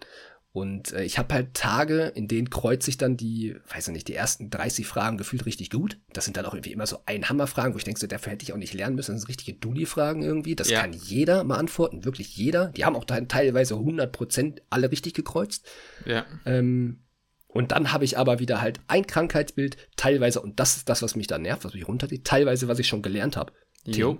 [0.53, 4.07] Und äh, ich habe halt Tage, in denen kreuze ich dann die, weiß ich nicht,
[4.07, 5.97] die ersten 30 Fragen gefühlt richtig gut.
[6.13, 8.53] Das sind dann auch irgendwie immer so Einhammerfragen, wo ich denke, so, dafür hätte ich
[8.53, 9.13] auch nicht lernen müssen.
[9.13, 10.55] Das sind richtige Dulli-Fragen irgendwie.
[10.55, 10.81] Das ja.
[10.81, 12.67] kann jeder mal antworten, wirklich jeder.
[12.67, 15.67] Die haben auch dann teilweise 100% alle richtig gekreuzt.
[16.05, 16.23] Ja.
[16.45, 16.99] Ähm,
[17.47, 21.15] und dann habe ich aber wieder halt ein Krankheitsbild, teilweise, und das ist das, was
[21.15, 23.53] mich da nervt, was mich runterzieht, teilweise, was ich schon gelernt habe.
[23.85, 24.19] Jo.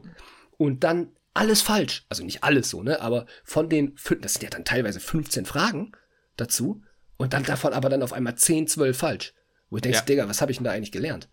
[0.58, 2.08] Und dann alles falsch.
[2.10, 3.02] Also nicht alles so, ne?
[3.02, 5.92] Aber von den, das sind ja dann teilweise 15 Fragen
[6.36, 6.82] dazu
[7.18, 9.34] und dann davon aber dann auf einmal 10, 12 falsch.
[9.70, 10.04] Wo ich denke, ja.
[10.04, 11.30] Digga, was habe ich denn da eigentlich gelernt?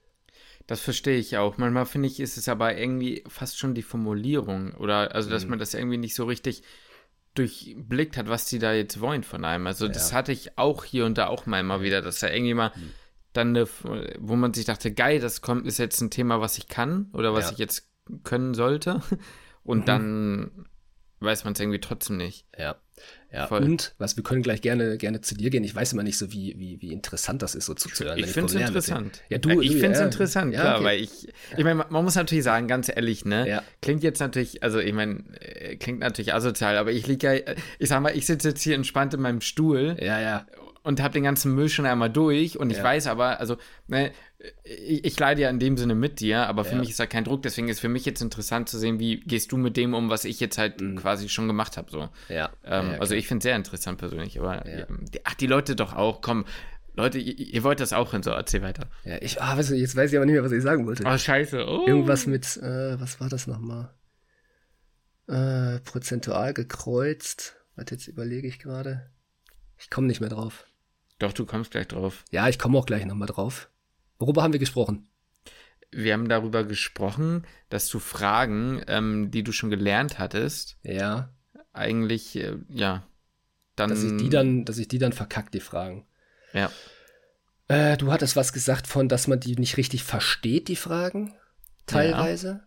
[0.66, 1.58] Das verstehe ich auch.
[1.58, 5.50] Manchmal finde ich, ist es aber irgendwie fast schon die Formulierung oder also, dass mhm.
[5.50, 6.62] man das irgendwie nicht so richtig
[7.34, 9.66] durchblickt hat, was die da jetzt wollen von einem.
[9.66, 9.92] Also, ja.
[9.92, 12.72] das hatte ich auch hier und da auch mal immer wieder, dass da irgendwie mal
[12.74, 12.92] mhm.
[13.32, 13.68] dann, eine,
[14.18, 17.34] wo man sich dachte, geil, das kommt, ist jetzt ein Thema, was ich kann oder
[17.34, 17.52] was ja.
[17.52, 17.90] ich jetzt
[18.22, 19.00] können sollte.
[19.62, 19.84] Und mhm.
[19.86, 20.66] dann
[21.20, 22.46] weiß man es irgendwie trotzdem nicht.
[22.56, 22.76] Ja.
[23.32, 23.62] Ja, Voll.
[23.62, 25.62] und was wir können gleich gerne, gerne zu dir gehen.
[25.62, 28.18] Ich weiß immer nicht so, wie, wie, wie interessant das ist, so zuzuhören.
[28.18, 29.22] Ich finde es interessant.
[29.28, 30.04] Ja, du, ich finde es ja.
[30.04, 30.84] interessant, ja, klar, okay.
[30.84, 33.62] weil ich, ich meine, man muss natürlich sagen, ganz ehrlich, ne, ja.
[33.82, 37.88] klingt jetzt natürlich, also ich meine, äh, klingt natürlich asozial, aber ich liege ja, ich
[37.88, 39.96] sag mal, ich sitze jetzt hier entspannt in meinem Stuhl.
[40.00, 40.46] Ja, ja
[40.82, 42.84] und habe den ganzen Müll schon einmal durch und ich ja.
[42.84, 44.12] weiß aber, also, ne,
[44.64, 46.80] ich, ich, leide ja in dem Sinne mit dir, aber für ja.
[46.80, 49.52] mich ist da kein Druck, deswegen ist für mich jetzt interessant zu sehen, wie gehst
[49.52, 50.96] du mit dem um, was ich jetzt halt mhm.
[50.96, 52.08] quasi schon gemacht habe, so.
[52.28, 52.50] Ja.
[52.64, 54.64] Ähm, also ich finde es sehr interessant persönlich, aber
[55.24, 56.46] ach, die Leute doch auch, komm,
[56.94, 58.88] Leute, ihr, ihr, wollt das auch hören, so erzähl weiter.
[59.04, 61.04] Ja, ich, ah, weißt du, jetzt weiß ich aber nicht mehr, was ich sagen wollte.
[61.06, 61.64] Oh, scheiße.
[61.66, 61.86] Oh.
[61.86, 63.94] Irgendwas mit, äh, was war das nochmal?
[65.28, 67.56] Äh, prozentual gekreuzt.
[67.76, 69.10] Warte, jetzt überlege ich gerade.
[69.78, 70.66] Ich komme nicht mehr drauf.
[71.20, 72.24] Doch, du kommst gleich drauf.
[72.30, 73.68] Ja, ich komme auch gleich nochmal drauf.
[74.18, 75.06] Worüber haben wir gesprochen?
[75.92, 81.30] Wir haben darüber gesprochen, dass du Fragen, ähm, die du schon gelernt hattest, ja,
[81.72, 83.06] eigentlich, äh, ja,
[83.76, 83.90] dann.
[83.90, 86.06] Dass ich die dann, dass ich die dann verkackt, die Fragen.
[86.54, 86.70] Ja.
[87.68, 91.34] Äh, du hattest was gesagt von, dass man die nicht richtig versteht, die Fragen.
[91.86, 92.48] Teilweise.
[92.48, 92.60] Ja.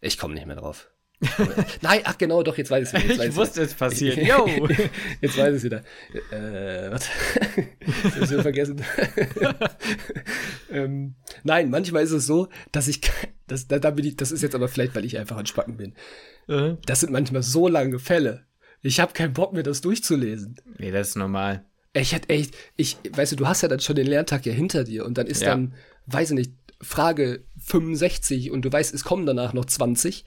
[0.00, 0.90] Ich komme nicht mehr drauf.
[1.80, 3.26] Nein, ach genau, doch, jetzt weiß ich es wieder.
[3.26, 4.18] ich wusste, es passiert.
[4.18, 4.46] Yo!
[5.20, 5.82] jetzt weiß ich es wieder.
[6.30, 7.08] Äh, was?
[8.02, 8.82] das habe ich vergessen.
[10.70, 13.00] ähm, nein, manchmal ist es so, dass ich,
[13.46, 15.78] das, da, da bin ich, das ist jetzt aber vielleicht, weil ich einfach ein Spacken
[15.78, 15.94] bin.
[16.48, 18.44] Uh Das sind manchmal so lange Fälle.
[18.82, 20.56] Ich habe keinen Bock mehr, das durchzulesen.
[20.78, 21.64] Nee, das ist normal.
[21.94, 24.84] Ich hätte echt, ich, weißt du, du hast ja dann schon den Lerntag ja hinter
[24.84, 25.48] dir und dann ist ja.
[25.48, 25.74] dann,
[26.06, 26.52] weiß ich nicht,
[26.82, 30.26] Frage 65 und du weißt, es kommen danach noch 20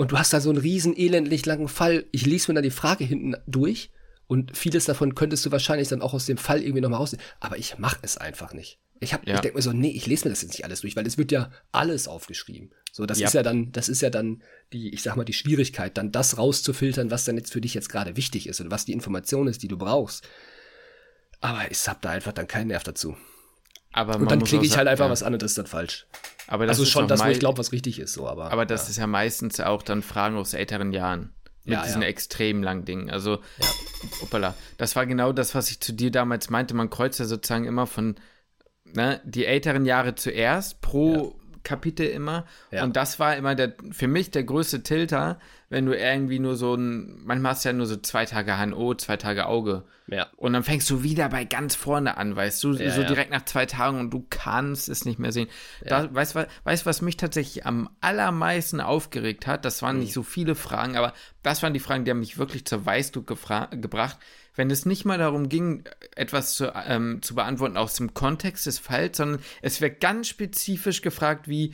[0.00, 2.06] und du hast da so einen riesen elendlich langen Fall.
[2.10, 3.90] Ich lese mir dann die Frage hinten durch
[4.26, 7.26] und vieles davon könntest du wahrscheinlich dann auch aus dem Fall irgendwie nochmal rausnehmen.
[7.38, 8.78] Aber ich mache es einfach nicht.
[9.00, 9.34] Ich, hab, ja.
[9.34, 11.18] ich denke mir so, nee, ich lese mir das jetzt nicht alles durch, weil es
[11.18, 12.70] wird ja alles aufgeschrieben.
[12.92, 13.26] So, das ja.
[13.26, 16.38] ist ja dann, das ist ja dann die, ich sag mal, die Schwierigkeit, dann das
[16.38, 19.62] rauszufiltern, was dann jetzt für dich jetzt gerade wichtig ist und was die Information ist,
[19.62, 20.26] die du brauchst.
[21.42, 23.18] Aber ich hab da einfach dann keinen Nerv dazu.
[23.92, 25.10] Aber und dann klicke ich halt einfach ja.
[25.10, 26.06] was an und das ist dann falsch.
[26.46, 28.12] Aber das also ist schon das, wo ich glaube, was richtig ist.
[28.12, 28.90] So, aber aber das ja.
[28.90, 31.32] ist ja meistens auch dann Fragen aus älteren Jahren.
[31.64, 33.10] Mit ja, diesen extrem langen Dingen.
[33.10, 33.66] Also, ja.
[34.22, 34.54] Opala.
[34.78, 36.74] Das war genau das, was ich zu dir damals meinte.
[36.74, 38.16] Man kreuzt ja sozusagen immer von
[38.84, 42.46] ne, die älteren Jahre zuerst pro Kapitel immer.
[42.72, 45.38] Und das war immer der, für mich der größte Tilter,
[45.70, 48.94] wenn du irgendwie nur so ein, manchmal hast du ja nur so zwei Tage HNO,
[48.96, 49.84] zwei Tage Auge.
[50.08, 50.26] Ja.
[50.36, 53.44] Und dann fängst du wieder bei ganz vorne an, weißt du, ja, so direkt nach
[53.44, 55.48] zwei Tagen und du kannst es nicht mehr sehen.
[55.86, 59.64] Da, weißt du, weißt, was mich tatsächlich am allermeisten aufgeregt hat?
[59.64, 60.02] Das waren mhm.
[60.02, 63.28] nicht so viele Fragen, aber das waren die Fragen, die haben mich wirklich zur Weißdruck
[63.28, 64.18] gebracht
[64.56, 65.84] wenn es nicht mal darum ging,
[66.16, 71.00] etwas zu, ähm, zu beantworten aus dem Kontext des Falls, sondern es wird ganz spezifisch
[71.00, 71.72] gefragt, wie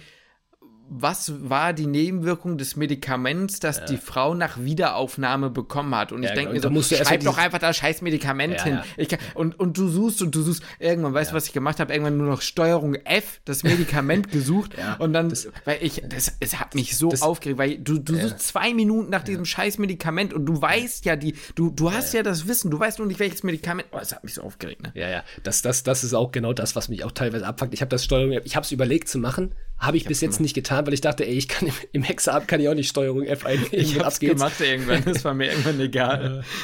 [0.88, 3.85] was war die Nebenwirkung des Medikaments, das ja.
[3.87, 6.12] die Frau nach Wiederaufnahme bekommen hat.
[6.12, 9.09] Und ich denke mir so, musst du schreib doch einfach das scheiß Medikament ja, hin.
[9.09, 11.92] Kann, und, und du suchst und du suchst, irgendwann, weißt du, was ich gemacht habe?
[11.92, 14.72] Irgendwann nur noch Steuerung F, das Medikament gesucht.
[14.99, 18.14] Und dann, das, weil ich, das, es hat mich so das, aufgeregt, weil du, du
[18.14, 22.14] suchst zwei Minuten nach diesem scheiß Medikament und du weißt ja, die, du, du hast
[22.14, 23.88] ja, das Wissen, du weißt nur nicht, welches Medikament.
[23.92, 24.92] Oh, das hat mich so aufgeregt, ne?
[24.94, 25.25] Ja, ja.
[25.42, 27.75] Das, das, das ist auch genau das, was mich auch teilweise abfuckt.
[27.75, 30.40] Ich habe das Steuerung, ich habe es überlegt zu machen, habe ich, ich bis jetzt
[30.40, 32.88] nicht getan, weil ich dachte, ey, ich kann im, im Hexer-Up kann ich auch nicht
[32.88, 33.68] Steuerung F eingeben.
[33.72, 36.44] Ich hab's gemacht irgendwann, das war mir irgendwann egal.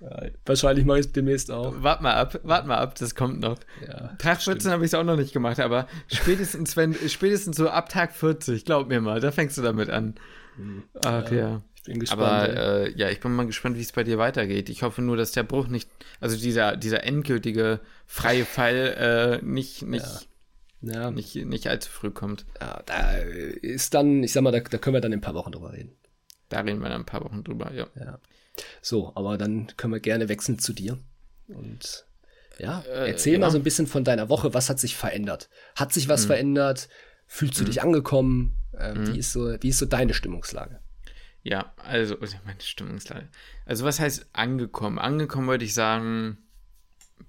[0.00, 1.82] Ja, wahrscheinlich mache ich es demnächst auch.
[1.82, 3.58] Wart mal ab, wart mal ab, das kommt noch.
[3.86, 7.90] Ja, 14 habe ich es auch noch nicht gemacht, aber spätestens, wenn, spätestens so ab
[7.90, 10.14] Tag 40, glaub mir mal, da fängst du damit an.
[10.56, 10.84] Hm.
[11.04, 11.36] Ach ja.
[11.36, 11.62] ja.
[11.76, 12.22] Ich bin gespannt.
[12.22, 14.68] Aber äh, ja, ich bin mal gespannt, wie es bei dir weitergeht.
[14.68, 19.82] Ich hoffe nur, dass der Bruch nicht, also dieser, dieser endgültige freie Fall äh, nicht,
[19.82, 20.29] nicht
[20.82, 22.46] ja nicht, nicht allzu früh kommt.
[22.60, 25.34] Ja, da ist dann, ich sag mal, da, da können wir dann in ein paar
[25.34, 25.92] Wochen drüber reden.
[26.48, 27.86] Da reden wir dann ein paar Wochen drüber, ja.
[27.94, 28.18] ja.
[28.82, 30.98] So, aber dann können wir gerne wechseln zu dir.
[31.48, 32.06] Und
[32.58, 33.38] ja, äh, erzähl ja.
[33.38, 34.52] mal so ein bisschen von deiner Woche.
[34.52, 35.48] Was hat sich verändert?
[35.76, 36.26] Hat sich was mhm.
[36.28, 36.88] verändert?
[37.26, 37.66] Fühlst du mhm.
[37.66, 38.56] dich angekommen?
[38.76, 39.06] Äh, mhm.
[39.06, 40.80] wie, ist so, wie ist so deine Stimmungslage?
[41.42, 43.28] Ja, also meine Stimmungslage.
[43.64, 44.98] Also was heißt angekommen?
[44.98, 46.38] Angekommen würde ich sagen,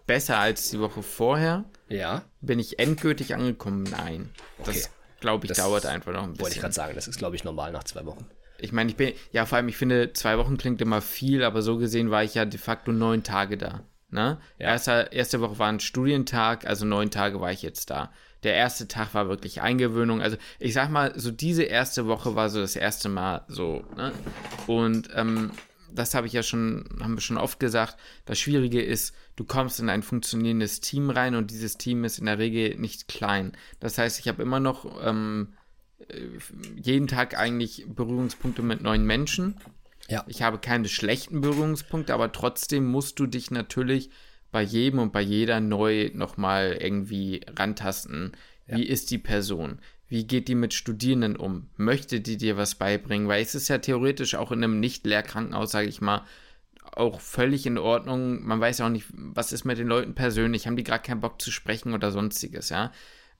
[0.06, 1.66] besser als die Woche vorher.
[1.91, 2.23] Ja.
[2.41, 3.84] Bin ich endgültig angekommen?
[3.84, 4.30] Nein.
[4.60, 4.73] Okay.
[4.73, 6.41] Das, glaube ich, das dauert einfach noch ein bisschen.
[6.43, 8.25] Wollte ich gerade sagen, das ist, glaube ich, normal nach zwei Wochen.
[8.60, 11.62] Ich meine, ich bin, ja, vor allem, ich finde, zwei Wochen klingt immer viel, aber
[11.62, 13.84] so gesehen war ich ja de facto neun Tage da.
[14.10, 14.39] Ne?
[14.60, 14.67] Ja.
[14.67, 18.12] Erste, erste Woche war ein Studientag, also neun Tage war ich jetzt da.
[18.43, 20.21] Der erste Tag war wirklich Eingewöhnung.
[20.21, 23.86] Also ich sag mal, so diese erste Woche war so das erste Mal so.
[23.95, 24.12] Ne?
[24.67, 25.51] Und ähm,
[25.93, 29.80] das habe ich ja schon, haben wir schon oft gesagt, das Schwierige ist, du kommst
[29.80, 33.54] in ein funktionierendes Team rein und dieses Team ist in der Regel nicht klein.
[33.80, 35.54] Das heißt, ich habe immer noch ähm,
[36.08, 36.27] äh,
[36.75, 39.58] jeden Tag eigentlich Berührungspunkte mit neuen Menschen.
[40.10, 40.23] Ja.
[40.27, 44.10] Ich habe keine schlechten Berührungspunkte, aber trotzdem musst du dich natürlich
[44.51, 48.34] bei jedem und bei jeder neu nochmal irgendwie rantasten.
[48.67, 48.77] Ja.
[48.77, 49.80] Wie ist die Person?
[50.12, 51.69] Wie geht die mit Studierenden um?
[51.78, 53.30] Möchte die dir was beibringen?
[53.30, 56.26] Weil es ist ja theoretisch auch in einem Nicht-Lehrkrankenhaus, sage ich mal,
[56.91, 58.45] auch völlig in Ordnung.
[58.45, 60.67] Man weiß ja auch nicht, was ist mit den Leuten persönlich.
[60.67, 62.91] Haben die gerade keinen Bock zu sprechen oder sonstiges, ja?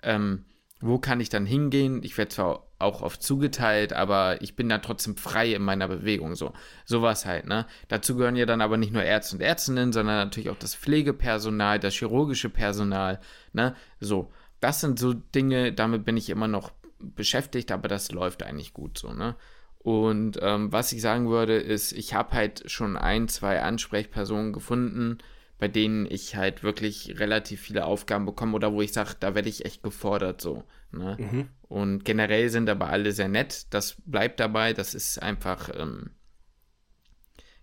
[0.01, 0.45] Ähm,
[0.79, 2.03] wo kann ich dann hingehen?
[2.03, 6.36] Ich werde zwar auch oft zugeteilt, aber ich bin da trotzdem frei in meiner Bewegung.
[6.36, 6.53] So,
[6.86, 7.65] sowas halt, ne?
[7.89, 11.79] Dazu gehören ja dann aber nicht nur Ärzte und Ärztinnen, sondern natürlich auch das Pflegepersonal,
[11.79, 13.19] das chirurgische Personal,
[13.51, 13.75] ne?
[13.99, 14.31] So
[14.62, 18.97] das sind so Dinge, damit bin ich immer noch beschäftigt, aber das läuft eigentlich gut
[18.97, 19.36] so, ne?
[19.80, 25.17] Und ähm, was ich sagen würde, ist, ich habe halt schon ein, zwei Ansprechpersonen gefunden,
[25.58, 29.50] bei denen ich halt wirklich relativ viele Aufgaben bekomme oder wo ich sage, da werde
[29.50, 30.63] ich echt gefordert so.
[30.91, 31.17] Ne?
[31.19, 31.47] Mhm.
[31.67, 33.74] Und generell sind aber alle sehr nett.
[33.74, 34.74] Das bleibt dabei.
[34.74, 36.12] Das ist einfach ähm,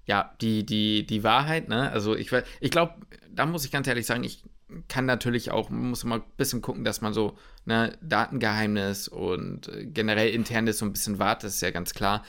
[0.05, 1.69] ja die, die, die Wahrheit.
[1.69, 1.91] Ne?
[1.91, 2.95] Also ich, ich glaube,
[3.31, 4.43] da muss ich ganz ehrlich sagen, ich
[4.89, 9.69] kann natürlich auch, man muss mal ein bisschen gucken, dass man so ne, Datengeheimnis und
[9.69, 12.25] äh, generell internes so ein bisschen wahrt, das ist ja ganz klar.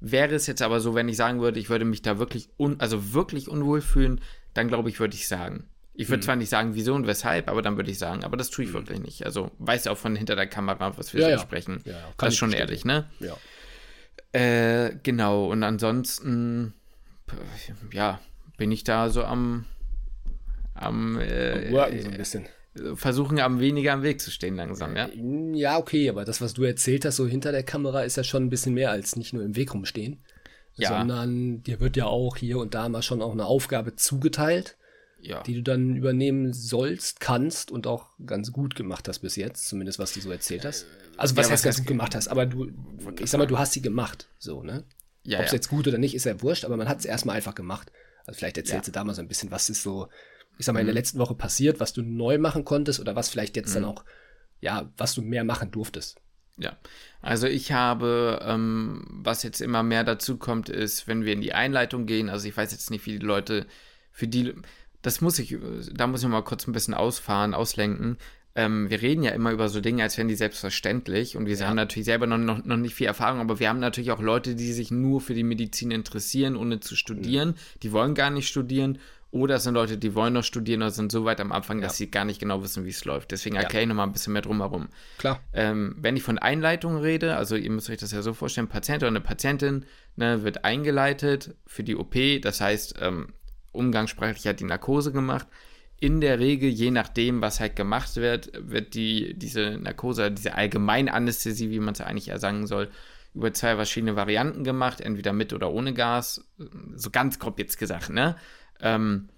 [0.00, 2.80] Wäre es jetzt aber so, wenn ich sagen würde, ich würde mich da wirklich, un,
[2.80, 4.20] also wirklich unwohl fühlen,
[4.54, 5.68] dann glaube ich, würde ich sagen.
[5.94, 6.22] Ich würde mhm.
[6.22, 8.70] zwar nicht sagen, wieso und weshalb, aber dann würde ich sagen, aber das tue ich
[8.70, 8.74] mhm.
[8.74, 9.24] wirklich nicht.
[9.24, 11.38] Also weiß auch von hinter der Kamera, was wir ja, so ja.
[11.38, 11.80] sprechen.
[11.84, 13.08] Ja, das ist schon ehrlich, ne?
[13.20, 13.36] Ja.
[14.32, 16.74] Äh, genau, und ansonsten,
[17.92, 18.20] ja,
[18.56, 19.66] bin ich da so am,
[20.74, 22.46] am äh, Worken so ein bisschen.
[22.96, 25.08] Versuchen am weniger am Weg zu stehen langsam, ja?
[25.52, 28.44] Ja, okay, aber das, was du erzählt hast, so hinter der Kamera, ist ja schon
[28.44, 30.24] ein bisschen mehr als nicht nur im Weg rumstehen.
[30.74, 30.88] Ja.
[30.88, 34.76] Sondern dir wird ja auch hier und da mal schon auch eine Aufgabe zugeteilt,
[35.20, 35.40] ja.
[35.44, 40.00] die du dann übernehmen sollst, kannst und auch ganz gut gemacht hast bis jetzt, zumindest
[40.00, 40.86] was du so erzählt hast.
[41.16, 42.72] Also was ja, heißt ganz gut gemacht hast, aber du,
[43.20, 44.82] ich sag mal, du hast sie gemacht, so, ne?
[45.22, 47.36] Ja, Ob es jetzt gut oder nicht, ist ja wurscht, aber man hat es erstmal
[47.36, 47.92] einfach gemacht.
[48.26, 50.08] Also vielleicht erzählst du da mal so ein bisschen, was ist so
[50.58, 50.98] ich sag mal, in der mhm.
[50.98, 53.74] letzten Woche passiert, was du neu machen konntest oder was vielleicht jetzt mhm.
[53.74, 54.04] dann auch,
[54.60, 56.20] ja, was du mehr machen durftest?
[56.56, 56.76] Ja,
[57.20, 61.52] also ich habe, ähm, was jetzt immer mehr dazu kommt, ist, wenn wir in die
[61.52, 63.66] Einleitung gehen, also ich weiß jetzt nicht, wie die Leute,
[64.12, 64.54] für die,
[65.02, 65.56] das muss ich,
[65.92, 68.18] da muss ich mal kurz ein bisschen ausfahren, auslenken.
[68.54, 71.36] ähm, wir reden ja immer über so Dinge, als wären die selbstverständlich.
[71.36, 71.66] Und wir ja.
[71.66, 74.54] haben natürlich selber noch, noch, noch nicht viel Erfahrung, aber wir haben natürlich auch Leute,
[74.54, 77.48] die sich nur für die Medizin interessieren, ohne zu studieren.
[77.48, 77.80] Mhm.
[77.82, 78.98] Die wollen gar nicht studieren.
[79.34, 81.84] Oder es sind Leute, die wollen noch studieren oder sind so weit am Anfang, ja.
[81.84, 83.32] dass sie gar nicht genau wissen, wie es läuft.
[83.32, 84.90] Deswegen erkläre ich nochmal ein bisschen mehr drumherum.
[85.18, 85.40] Klar.
[85.52, 89.02] Ähm, wenn ich von Einleitung rede, also ihr müsst euch das ja so vorstellen, Patient
[89.02, 92.14] oder eine Patientin ne, wird eingeleitet für die OP.
[92.42, 93.32] Das heißt, ähm,
[93.72, 95.48] umgangssprachlich hat die Narkose gemacht
[95.98, 101.70] in der Regel, je nachdem, was halt gemacht wird, wird die, diese Narkose, diese Allgemeinanästhesie,
[101.70, 102.88] wie man es eigentlich eher sagen soll,
[103.34, 106.44] über zwei verschiedene Varianten gemacht, entweder mit oder ohne Gas,
[106.94, 108.36] so ganz grob jetzt gesagt, ne?
[108.80, 109.28] Ähm,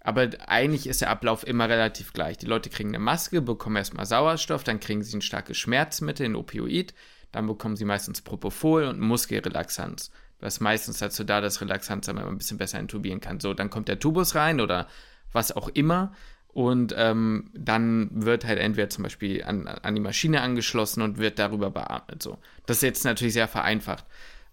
[0.00, 2.38] aber eigentlich ist der Ablauf immer relativ gleich.
[2.38, 6.36] Die Leute kriegen eine Maske, bekommen erstmal Sauerstoff, dann kriegen sie ein starkes Schmerzmittel, ein
[6.36, 6.94] Opioid,
[7.32, 10.12] dann bekommen sie meistens Propofol und Muskelrelaxanz.
[10.38, 13.40] Das ist meistens dazu da, dass Relaxanz dann ein bisschen besser intubieren kann.
[13.40, 14.86] So, dann kommt der Tubus rein oder
[15.32, 16.12] was auch immer.
[16.48, 21.38] Und ähm, dann wird halt entweder zum Beispiel an, an die Maschine angeschlossen und wird
[21.38, 22.22] darüber beatmet.
[22.22, 22.38] So.
[22.64, 24.04] Das ist jetzt natürlich sehr vereinfacht.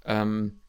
[0.03, 0.59] Ähm,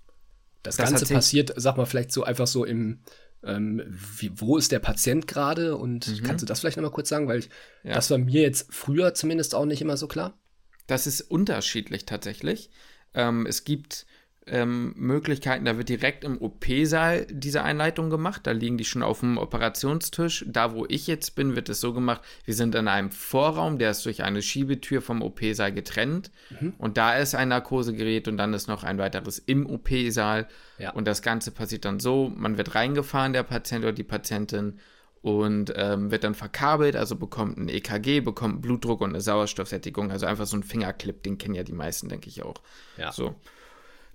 [0.62, 3.00] das, das Ganze passiert, sag mal, vielleicht so einfach so im,
[3.46, 5.76] ähm, wie, wo ist der Patient gerade?
[5.76, 6.22] Und mhm.
[6.22, 7.28] kannst du das vielleicht nochmal kurz sagen?
[7.28, 7.50] Weil ich,
[7.82, 7.94] ja.
[7.94, 10.38] das war mir jetzt früher zumindest auch nicht immer so klar.
[10.86, 12.70] Das ist unterschiedlich tatsächlich.
[13.14, 14.06] Ähm, es gibt
[14.46, 15.64] ähm, Möglichkeiten.
[15.64, 18.42] Da wird direkt im OP-Saal diese Einleitung gemacht.
[18.44, 20.44] Da liegen die schon auf dem Operationstisch.
[20.48, 23.90] Da, wo ich jetzt bin, wird es so gemacht, wir sind in einem Vorraum, der
[23.90, 26.30] ist durch eine Schiebetür vom OP-Saal getrennt.
[26.60, 26.74] Mhm.
[26.78, 30.46] Und da ist ein Narkosegerät und dann ist noch ein weiteres im OP-Saal.
[30.78, 30.92] Ja.
[30.92, 34.78] Und das Ganze passiert dann so, man wird reingefahren, der Patient oder die Patientin,
[35.24, 40.26] und ähm, wird dann verkabelt, also bekommt ein EKG, bekommt Blutdruck und eine Sauerstoffsättigung, also
[40.26, 42.56] einfach so ein Fingerclip, den kennen ja die meisten, denke ich auch.
[42.98, 43.10] Ja.
[43.10, 43.34] So.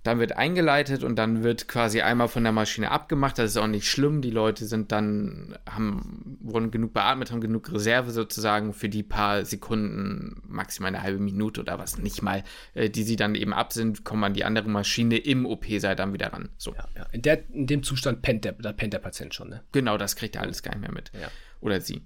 [0.02, 3.38] Dann wird eingeleitet und dann wird quasi einmal von der Maschine abgemacht.
[3.38, 4.22] Das ist auch nicht schlimm.
[4.22, 9.44] Die Leute sind dann, haben, wurden genug beatmet, haben genug Reserve sozusagen für die paar
[9.44, 12.44] Sekunden, maximal eine halbe Minute oder was, nicht mal,
[12.74, 16.12] äh, die sie dann eben ab sind, kommen an die andere Maschine im OP-Saal dann
[16.12, 16.48] wieder ran.
[16.56, 16.74] So.
[16.74, 17.06] Ja, ja.
[17.12, 19.62] In, der, in dem Zustand pennt der, da pennt der Patient schon, ne?
[19.72, 21.10] Genau, das kriegt er alles gar nicht mehr mit.
[21.20, 21.28] Ja.
[21.60, 22.02] Oder sie.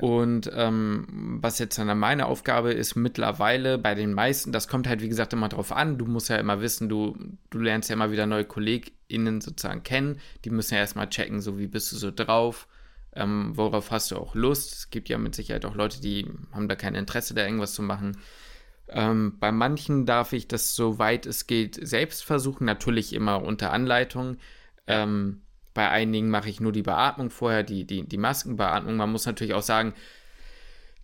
[0.00, 5.02] Und ähm, was jetzt dann meine Aufgabe ist, mittlerweile bei den meisten, das kommt halt
[5.02, 7.16] wie gesagt immer drauf an, du musst ja immer wissen, du,
[7.50, 11.58] du lernst ja immer wieder neue KollegInnen sozusagen kennen, die müssen ja erstmal checken, so
[11.58, 12.68] wie bist du so drauf,
[13.14, 14.72] ähm, worauf hast du auch Lust.
[14.72, 17.82] Es gibt ja mit Sicherheit auch Leute, die haben da kein Interesse, da irgendwas zu
[17.82, 18.16] machen.
[18.88, 24.36] Ähm, bei manchen darf ich das, soweit es geht, selbst versuchen, natürlich immer unter Anleitung.
[24.86, 25.42] Ähm,
[25.74, 28.96] bei einigen mache ich nur die Beatmung vorher, die, die, die Maskenbeatmung.
[28.96, 29.94] Man muss natürlich auch sagen,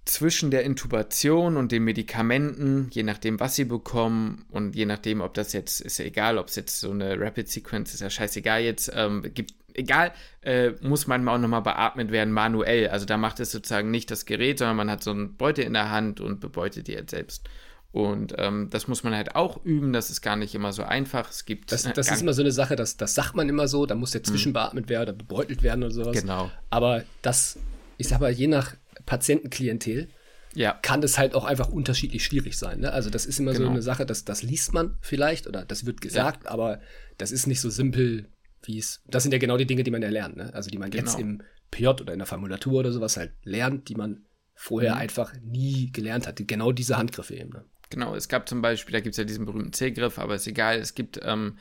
[0.08, 5.34] zwischen der Intubation und den Medikamenten, je nachdem, was sie bekommen und je nachdem, ob
[5.34, 8.62] das jetzt, ist ja egal, ob es jetzt so eine Rapid Sequence ist, ja scheißegal
[8.62, 10.12] jetzt, ähm, gibt, egal,
[10.42, 12.88] äh, muss manchmal auch nochmal beatmet werden, manuell.
[12.88, 15.74] Also da macht es sozusagen nicht das Gerät, sondern man hat so einen Beutel in
[15.74, 17.48] der Hand und bebeutet die jetzt selbst.
[17.90, 21.30] Und ähm, das muss man halt auch üben, das ist gar nicht immer so einfach.
[21.30, 21.72] Es gibt.
[21.72, 24.10] Das, das ist immer so eine Sache, das, das sagt man immer so, da muss
[24.10, 24.24] der mhm.
[24.26, 26.20] zwischenbeatmet werden oder bebeutelt werden oder sowas.
[26.20, 26.50] Genau.
[26.70, 27.58] Aber das,
[27.96, 28.74] ich sag mal, je nach
[29.06, 30.08] Patientenklientel
[30.54, 30.72] ja.
[30.82, 32.80] kann das halt auch einfach unterschiedlich schwierig sein.
[32.80, 32.92] Ne?
[32.92, 33.66] Also das ist immer genau.
[33.66, 36.50] so eine Sache, das, das liest man vielleicht oder das wird gesagt, ja.
[36.50, 36.80] aber
[37.16, 38.28] das ist nicht so simpel,
[38.64, 39.02] wie es.
[39.06, 40.36] Das sind ja genau die Dinge, die man ja lernt.
[40.36, 40.52] Ne?
[40.52, 41.04] Also die man genau.
[41.04, 44.24] jetzt im PJ oder in der Formulatur oder sowas halt lernt, die man
[44.54, 45.00] vorher mhm.
[45.00, 46.36] einfach nie gelernt hat.
[46.46, 47.50] Genau diese Handgriffe eben.
[47.50, 47.64] Ne?
[47.90, 50.78] Genau, es gab zum Beispiel, da gibt es ja diesen berühmten C-Griff, aber ist egal,
[50.78, 51.56] es gibt ähm,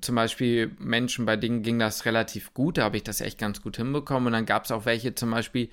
[0.00, 3.62] zum Beispiel Menschen, bei denen ging das relativ gut, da habe ich das echt ganz
[3.62, 4.28] gut hinbekommen.
[4.28, 5.70] Und dann gab es auch welche zum Beispiel,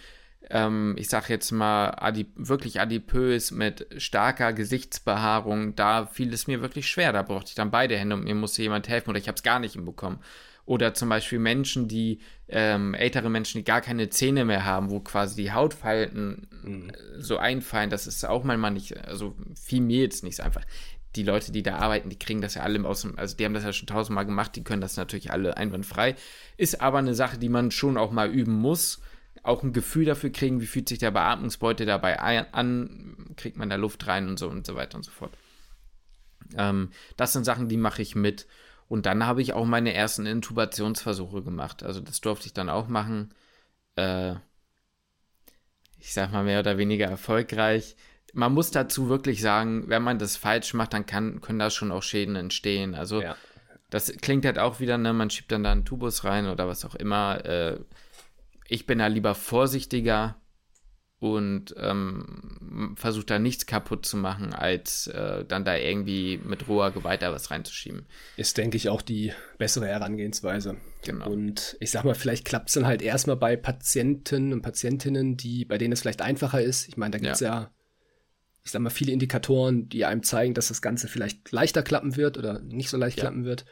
[0.49, 6.61] ähm, ich sage jetzt mal, adip wirklich adipös mit starker Gesichtsbehaarung, da fiel es mir
[6.61, 7.13] wirklich schwer.
[7.13, 9.43] Da brauchte ich dann beide Hände und mir musste jemand helfen oder ich habe es
[9.43, 10.19] gar nicht hinbekommen.
[10.69, 14.99] Oder zum Beispiel Menschen, die, ähm, ältere Menschen, die gar keine Zähne mehr haben, wo
[14.99, 16.91] quasi die Hautfalten mhm.
[17.17, 20.63] so einfallen, das ist auch manchmal nicht, also fiel mir jetzt nicht so einfach.
[21.15, 23.55] Die Leute, die da arbeiten, die kriegen das ja alle aus dem, also die haben
[23.55, 26.13] das ja schon tausendmal gemacht, die können das natürlich alle einwandfrei.
[26.55, 29.01] Ist aber eine Sache, die man schon auch mal üben muss.
[29.41, 33.75] Auch ein Gefühl dafür kriegen, wie fühlt sich der Beatmungsbeutel dabei an, kriegt man da
[33.75, 35.31] Luft rein und so und so weiter und so fort.
[36.55, 38.45] Ähm, das sind Sachen, die mache ich mit.
[38.89, 41.83] Und dann habe ich auch meine ersten Intubationsversuche gemacht.
[41.83, 43.33] Also das durfte ich dann auch machen.
[43.95, 44.33] Äh,
[45.99, 47.95] ich sag mal mehr oder weniger erfolgreich.
[48.33, 51.91] Man muss dazu wirklich sagen, wenn man das falsch macht, dann kann, können da schon
[51.91, 52.95] auch Schäden entstehen.
[52.95, 53.35] Also ja.
[53.91, 56.83] das klingt halt auch wieder, ne, man schiebt dann da einen Tubus rein oder was
[56.83, 57.45] auch immer.
[57.45, 57.79] Äh,
[58.67, 60.35] ich bin da lieber vorsichtiger.
[61.19, 66.91] Und ähm, versucht da nichts kaputt zu machen, als äh, dann da irgendwie mit roher
[66.91, 68.05] Gewalt da was reinzuschieben.
[68.37, 70.77] Ist, denke ich, auch die bessere Herangehensweise.
[71.03, 71.29] Genau.
[71.29, 75.65] Und ich sag mal, vielleicht klappt es dann halt erstmal bei Patienten und Patientinnen, die,
[75.65, 76.87] bei denen es vielleicht einfacher ist.
[76.87, 77.63] Ich meine, da gibt es ja.
[77.63, 77.71] ja,
[78.63, 82.37] ich sag mal, viele Indikatoren, die einem zeigen, dass das Ganze vielleicht leichter klappen wird
[82.37, 83.23] oder nicht so leicht ja.
[83.23, 83.65] klappen wird.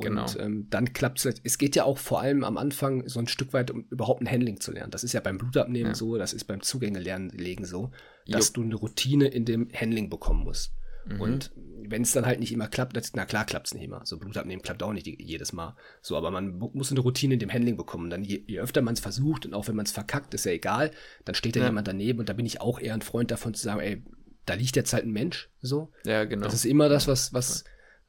[0.00, 0.22] Genau.
[0.22, 1.40] Und ähm, dann klappt es.
[1.44, 4.30] Es geht ja auch vor allem am Anfang so ein Stück weit, um überhaupt ein
[4.30, 4.90] Handling zu lernen.
[4.90, 5.94] Das ist ja beim Blutabnehmen ja.
[5.94, 7.90] so, das ist beim Zugänge lernen legen so,
[8.26, 8.54] dass jo.
[8.54, 10.72] du eine Routine in dem Handling bekommen musst.
[11.06, 11.20] Mhm.
[11.20, 11.52] Und
[11.86, 14.00] wenn es dann halt nicht immer klappt, das, na klar klappt es nicht immer.
[14.04, 15.76] So Blutabnehmen klappt auch nicht jedes Mal.
[16.00, 18.10] So, aber man muss eine Routine in dem Handling bekommen.
[18.10, 20.52] dann je, je öfter man es versucht und auch wenn man es verkackt, ist ja
[20.52, 20.90] egal,
[21.24, 21.66] dann steht da ja.
[21.66, 24.02] jemand daneben und da bin ich auch eher ein Freund davon zu sagen, ey,
[24.46, 25.50] da liegt jetzt halt ein Mensch.
[25.60, 25.92] So.
[26.04, 26.44] Ja, genau.
[26.44, 27.64] Das ist immer das, was, was,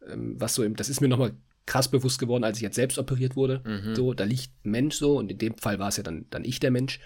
[0.08, 1.34] ähm, was so, im, das ist mir nochmal
[1.66, 3.61] krass bewusst geworden, als ich jetzt selbst operiert wurde.
[3.66, 3.95] Mhm.
[3.95, 6.45] So, da liegt ein Mensch so und in dem Fall war es ja dann, dann
[6.45, 6.99] ich der Mensch.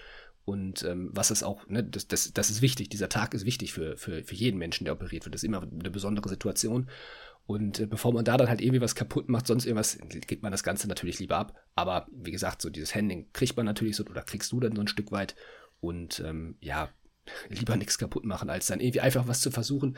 [0.46, 3.72] Und ähm, was ist auch, ne, das, das, das ist wichtig, dieser Tag ist wichtig
[3.72, 5.36] für, für, für jeden Menschen, der operiert wird.
[5.36, 6.90] Das ist immer eine besondere Situation.
[7.46, 9.98] Und äh, bevor man da dann halt irgendwie was kaputt macht, sonst irgendwas,
[10.28, 11.56] gibt man das Ganze natürlich lieber ab.
[11.76, 14.82] Aber wie gesagt, so dieses Handling kriegt man natürlich so, oder kriegst du dann so
[14.82, 15.36] ein Stück weit.
[15.80, 16.90] Und ähm, ja,
[17.50, 19.98] lieber nichts kaputt machen, als dann irgendwie einfach was zu versuchen,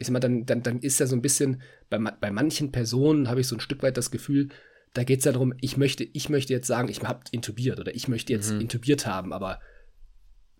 [0.00, 3.28] ich sag mal, dann, dann, dann ist ja so ein bisschen, bei, bei manchen Personen
[3.28, 4.48] habe ich so ein Stück weit das Gefühl,
[4.94, 7.94] da geht es ja darum, ich möchte, ich möchte jetzt sagen, ich habe intubiert oder
[7.94, 8.62] ich möchte jetzt mhm.
[8.62, 9.60] intubiert haben, aber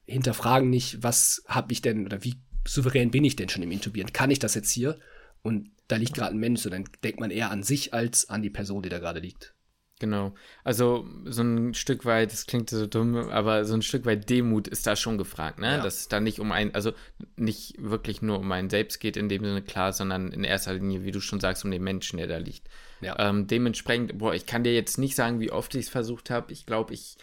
[0.05, 2.37] hinterfragen nicht, was habe ich denn oder wie
[2.69, 4.13] souverän bin ich denn schon im Intubieren?
[4.13, 4.99] Kann ich das jetzt hier?
[5.43, 8.43] Und da liegt gerade ein Mensch, so dann denkt man eher an sich als an
[8.43, 9.55] die Person, die da gerade liegt.
[10.01, 10.35] Genau.
[10.65, 14.67] Also so ein Stück weit, das klingt so dumm, aber so ein Stück weit Demut
[14.67, 15.77] ist da schon gefragt, ne?
[15.77, 15.83] Ja.
[15.83, 16.93] Dass es da nicht um ein, also
[17.37, 21.05] nicht wirklich nur um einen selbst geht in dem Sinne klar, sondern in erster Linie,
[21.05, 22.67] wie du schon sagst, um den Menschen, der da liegt.
[23.03, 23.15] Ja.
[23.19, 26.51] Ähm, dementsprechend, boah, ich kann dir jetzt nicht sagen, wie oft ich es versucht habe.
[26.51, 27.19] Ich glaube, ich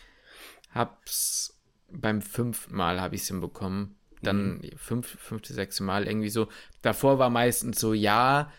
[0.71, 1.59] hab's
[1.89, 3.95] beim fünften Mal habe ich es hinbekommen.
[4.21, 4.71] Dann mhm.
[4.78, 6.47] fünf, fünfte, sechste Mal irgendwie so.
[6.84, 8.51] Davor war meistens so, ja,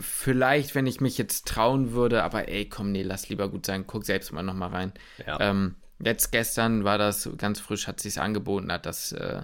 [0.00, 3.86] vielleicht, wenn ich mich jetzt trauen würde, aber ey, komm, nee, lass lieber gut sein,
[3.86, 4.92] guck selbst mal nochmal rein.
[5.26, 5.38] Ja.
[5.40, 9.42] Ähm, jetzt gestern war das ganz frisch, hat sich angeboten, hat das äh,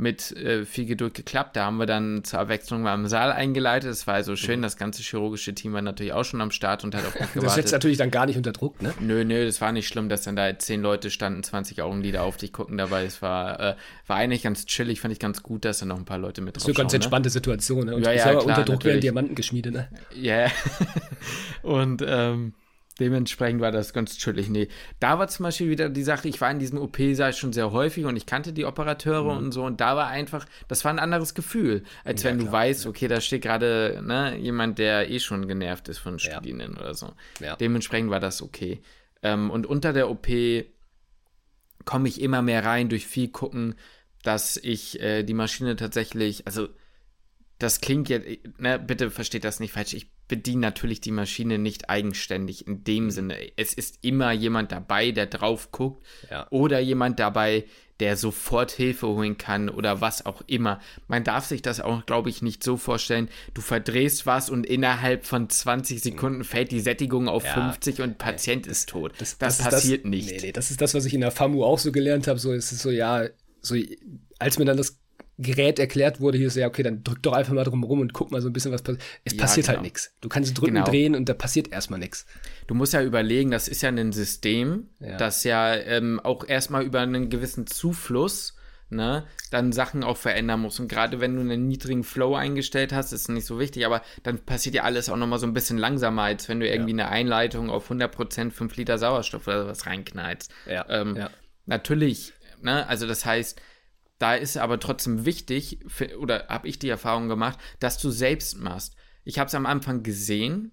[0.00, 1.56] mit äh, viel Geduld geklappt.
[1.56, 3.90] Da haben wir dann zur Abwechslung mal im Saal eingeleitet.
[3.90, 4.60] Es war also schön.
[4.60, 4.62] Mhm.
[4.62, 7.44] Das ganze chirurgische Team war natürlich auch schon am Start und hat auf mich gewartet.
[7.44, 8.94] Das setzt natürlich dann gar nicht unter Druck, ne?
[8.98, 12.38] Nö, nö, das war nicht schlimm, dass dann da zehn Leute standen, 20 Augenlider auf
[12.38, 13.04] dich gucken dabei.
[13.04, 13.74] Es war, äh,
[14.06, 16.56] war eigentlich ganz chillig, fand ich ganz gut, dass da noch ein paar Leute mit
[16.56, 16.96] drauf So ganz ne?
[16.96, 17.32] entspannte ne?
[17.32, 17.94] Situation, ne?
[17.94, 18.84] Und ja, ja, klar, unter Druck natürlich.
[18.84, 19.88] werden Diamanten geschmiedet, ne?
[20.14, 20.50] Ja, yeah.
[21.62, 22.54] und ähm,
[23.00, 24.50] Dementsprechend war das ganz chillig.
[24.50, 24.68] Nee,
[25.00, 28.04] da war zum Beispiel wieder die Sache, ich war in diesem OP-Saal schon sehr häufig
[28.04, 29.38] und ich kannte die Operateure mhm.
[29.38, 32.46] und so und da war einfach, das war ein anderes Gefühl, als ja, wenn klar,
[32.46, 32.90] du weißt, ja.
[32.90, 36.80] okay, da steht gerade ne, jemand, der eh schon genervt ist von Studierenden ja.
[36.80, 37.12] oder so.
[37.58, 38.82] Dementsprechend war das okay.
[39.22, 40.28] Ähm, und unter der OP
[41.86, 43.76] komme ich immer mehr rein durch viel gucken,
[44.22, 46.68] dass ich äh, die Maschine tatsächlich, also
[47.60, 48.26] das klingt jetzt,
[48.58, 49.92] ne, bitte versteht das nicht falsch.
[49.94, 53.10] Ich bediene natürlich die Maschine nicht eigenständig in dem mhm.
[53.10, 53.36] Sinne.
[53.56, 56.46] Es ist immer jemand dabei, der drauf guckt ja.
[56.50, 57.64] oder jemand dabei,
[58.00, 60.80] der sofort Hilfe holen kann oder was auch immer.
[61.06, 63.28] Man darf sich das auch, glaube ich, nicht so vorstellen.
[63.52, 67.72] Du verdrehst was und innerhalb von 20 Sekunden fällt die Sättigung auf ja.
[67.72, 69.12] 50 und Patient ist tot.
[69.18, 70.30] Das, das, das passiert das, nicht.
[70.30, 72.38] Nee, nee, das ist das, was ich in der FAMU auch so gelernt habe.
[72.38, 73.26] So ist es so, ja,
[73.60, 73.76] so
[74.38, 74.98] als mir dann das
[75.40, 78.12] Gerät erklärt wurde, hier ist ja, okay, dann drück doch einfach mal drum rum und
[78.12, 79.02] guck mal so ein bisschen, was passiert.
[79.24, 79.84] Es ja, passiert halt genau.
[79.84, 80.14] halt nichts.
[80.20, 80.86] Du kannst drücken, genau.
[80.86, 82.26] drehen und da passiert erstmal nichts.
[82.66, 85.16] Du musst ja überlegen, das ist ja ein System, ja.
[85.16, 88.54] das ja ähm, auch erstmal über einen gewissen Zufluss
[88.90, 90.78] ne, dann Sachen auch verändern muss.
[90.80, 94.38] Und gerade wenn du einen niedrigen Flow eingestellt hast, ist nicht so wichtig, aber dann
[94.40, 97.04] passiert ja alles auch nochmal so ein bisschen langsamer, als wenn du irgendwie ja.
[97.04, 100.52] eine Einleitung auf 100% 5 Liter Sauerstoff oder sowas reinknallst.
[100.66, 100.86] Ja.
[100.88, 101.30] Ähm, ja.
[101.66, 103.60] Natürlich, ne, also das heißt,
[104.20, 108.58] da ist aber trotzdem wichtig, für, oder habe ich die Erfahrung gemacht, dass du selbst
[108.58, 108.94] machst.
[109.24, 110.72] Ich habe es am Anfang gesehen,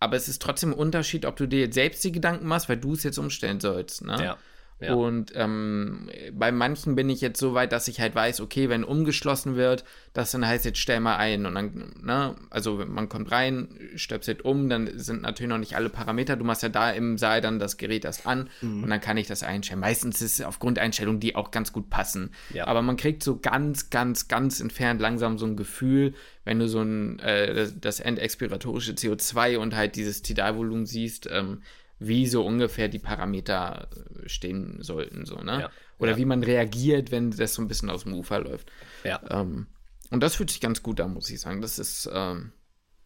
[0.00, 2.78] aber es ist trotzdem ein Unterschied, ob du dir jetzt selbst die Gedanken machst, weil
[2.78, 4.02] du es jetzt umstellen sollst.
[4.02, 4.16] Ne?
[4.18, 4.38] Ja.
[4.80, 4.94] Ja.
[4.94, 8.84] Und ähm, bei manchen bin ich jetzt so weit, dass ich halt weiß, okay, wenn
[8.84, 11.46] umgeschlossen wird, das dann heißt, jetzt stell mal ein.
[11.46, 15.88] Und dann, ne, also man kommt rein, stöpselt um, dann sind natürlich noch nicht alle
[15.88, 16.36] Parameter.
[16.36, 18.82] Du machst ja da im Saal dann das Gerät erst an mhm.
[18.82, 19.80] und dann kann ich das einstellen.
[19.80, 22.30] Meistens ist es aufgrund Einstellungen, die auch ganz gut passen.
[22.52, 22.66] Ja.
[22.66, 26.14] Aber man kriegt so ganz, ganz, ganz entfernt langsam so ein Gefühl,
[26.44, 31.62] wenn du so ein, äh, das endexpiratorische CO2 und halt dieses Tidalvolumen siehst, ähm,
[31.98, 35.60] wie so ungefähr die Parameter äh, stehen sollten, so, ne?
[35.60, 35.70] Ja.
[35.98, 36.16] Oder ja.
[36.16, 38.70] wie man reagiert, wenn das so ein bisschen aus dem Ufer läuft.
[39.04, 39.20] Ja.
[39.30, 39.68] Ähm,
[40.10, 41.60] und das fühlt sich ganz gut an, muss ich sagen.
[41.60, 42.52] Das ist, ähm,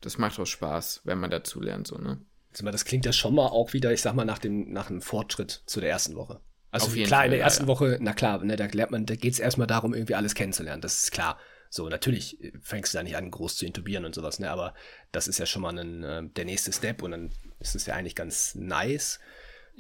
[0.01, 2.21] das macht auch Spaß, wenn man dazu lernt, so, ne?
[2.63, 5.63] Das klingt ja schon mal auch wieder, ich sag mal, nach dem, nach einem Fortschritt
[5.67, 6.41] zu der ersten Woche.
[6.71, 7.69] Also klar, Fall, in der ersten ja.
[7.69, 10.83] Woche, na klar, ne, da lernt man, da geht es erstmal darum, irgendwie alles kennenzulernen.
[10.83, 11.39] Das ist klar.
[11.71, 14.51] So, natürlich fängst du da nicht an, groß zu intubieren und sowas, ne?
[14.51, 14.75] Aber
[15.13, 17.31] das ist ja schon mal ein, äh, der nächste Step und dann
[17.61, 19.21] ist es ja eigentlich ganz nice.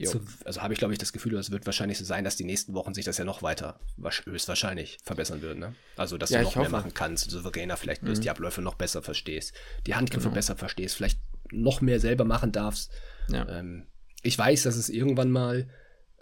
[0.01, 2.45] So, also habe ich, glaube ich, das Gefühl, es wird wahrscheinlich so sein, dass die
[2.45, 3.81] nächsten Wochen sich das ja noch weiter
[4.27, 5.59] höchstwahrscheinlich verbessern wird.
[5.59, 5.75] Ne?
[5.97, 8.15] Also, dass ja, du noch mehr machen kannst, souveräner vielleicht mhm.
[8.21, 9.55] die Abläufe noch besser verstehst,
[9.87, 10.35] die Handgriffe genau.
[10.35, 11.19] besser verstehst, vielleicht
[11.51, 12.93] noch mehr selber machen darfst.
[13.29, 13.49] Ja.
[13.49, 13.89] Ähm,
[14.23, 15.69] ich weiß, dass es irgendwann mal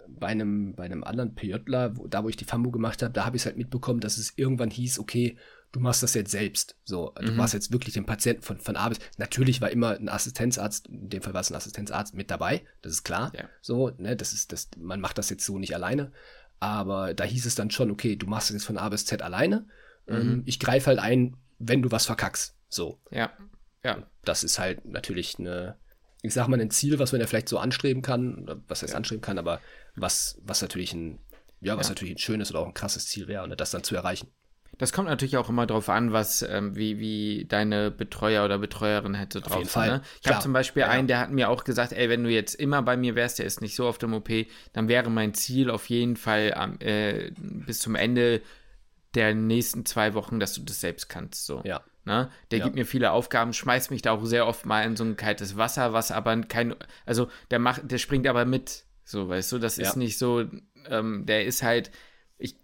[0.07, 3.25] bei einem, bei einem anderen PJler, wo, da wo ich die FAMU gemacht habe, da
[3.25, 5.37] habe ich es halt mitbekommen, dass es irgendwann hieß, okay,
[5.71, 6.75] du machst das jetzt selbst.
[6.83, 7.37] So, du mhm.
[7.37, 8.99] machst jetzt wirklich den Patienten von, von A bis.
[9.17, 12.93] Natürlich war immer ein Assistenzarzt, in dem Fall war es ein Assistenzarzt mit dabei, das
[12.93, 13.31] ist klar.
[13.35, 13.49] Ja.
[13.61, 16.11] So, ne, das ist, das, man macht das jetzt so nicht alleine.
[16.59, 19.21] Aber da hieß es dann schon, okay, du machst es jetzt von A bis Z
[19.21, 19.67] alleine.
[20.07, 20.43] Ähm, mhm.
[20.45, 22.55] ich greife halt ein, wenn du was verkackst.
[22.69, 22.99] So.
[23.11, 23.31] Ja.
[23.83, 24.07] Ja.
[24.23, 25.77] Das ist halt natürlich eine,
[26.21, 28.97] ich sag mal, ein Ziel, was man ja vielleicht so anstreben kann, was heißt ja.
[28.97, 29.61] anstreben kann, aber
[29.95, 31.19] was, was natürlich ein,
[31.59, 31.91] ja, was ja.
[31.91, 34.29] natürlich ein schönes oder auch ein krasses Ziel wäre, ne, das dann zu erreichen.
[34.77, 39.15] Das kommt natürlich auch immer darauf an, was, ähm, wie, wie deine Betreuer oder Betreuerin
[39.15, 39.53] hätte drauf.
[39.53, 39.89] Auf jeden Fall.
[39.89, 40.01] Ne?
[40.21, 42.53] Ich habe zum Beispiel ja, einen, der hat mir auch gesagt, ey, wenn du jetzt
[42.53, 44.29] immer bei mir wärst, der ist nicht so auf dem OP,
[44.73, 48.41] dann wäre mein Ziel auf jeden Fall äh, bis zum Ende
[49.15, 51.45] der nächsten zwei Wochen, dass du das selbst kannst.
[51.45, 51.61] So.
[51.65, 51.81] Ja.
[52.05, 52.29] Ne?
[52.51, 52.65] Der ja.
[52.65, 55.57] gibt mir viele Aufgaben, schmeißt mich da auch sehr oft mal in so ein kaltes
[55.57, 56.75] Wasser, was aber kein,
[57.05, 58.85] also der macht, der springt aber mit.
[59.03, 59.97] So, weißt du, das ist ja.
[59.97, 60.45] nicht so,
[60.89, 61.91] ähm, der ist halt,
[62.37, 62.55] ich,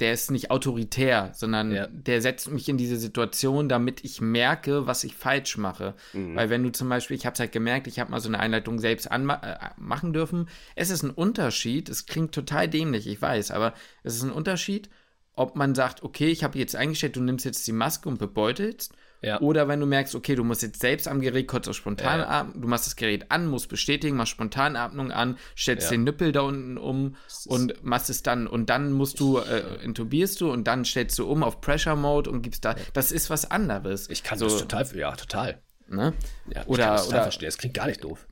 [0.00, 1.86] der ist nicht autoritär, sondern ja.
[1.88, 5.94] der setzt mich in diese Situation, damit ich merke, was ich falsch mache.
[6.12, 6.36] Mhm.
[6.36, 8.38] Weil wenn du zum Beispiel, ich habe es halt gemerkt, ich habe mal so eine
[8.38, 10.48] Einleitung selbst äh, dürfen.
[10.76, 13.74] Es ist ein Unterschied, es klingt total dämlich, ich weiß, aber
[14.04, 14.88] es ist ein Unterschied,
[15.34, 18.92] ob man sagt, okay, ich habe jetzt eingestellt, du nimmst jetzt die Maske und bebeutelst
[19.20, 19.40] ja.
[19.40, 22.60] Oder wenn du merkst, okay, du musst jetzt selbst am Gerät kurz auf Spontanatmung, ja.
[22.60, 25.90] du machst das Gerät an, musst bestätigen, machst Spontanatmung an, stellst ja.
[25.96, 27.16] den Nippel da unten um
[27.46, 28.46] und machst es dann.
[28.46, 32.30] Und dann musst du, äh, intubierst du und dann stellst du um auf Pressure Mode
[32.30, 32.76] und gibst da.
[32.92, 34.08] Das ist was anderes.
[34.08, 35.60] Ich kann so, das total, ja, total.
[35.88, 36.14] Ne?
[36.54, 37.48] Ja, oder, ich kann das total oder, verstehen.
[37.48, 38.26] Das klingt gar nicht doof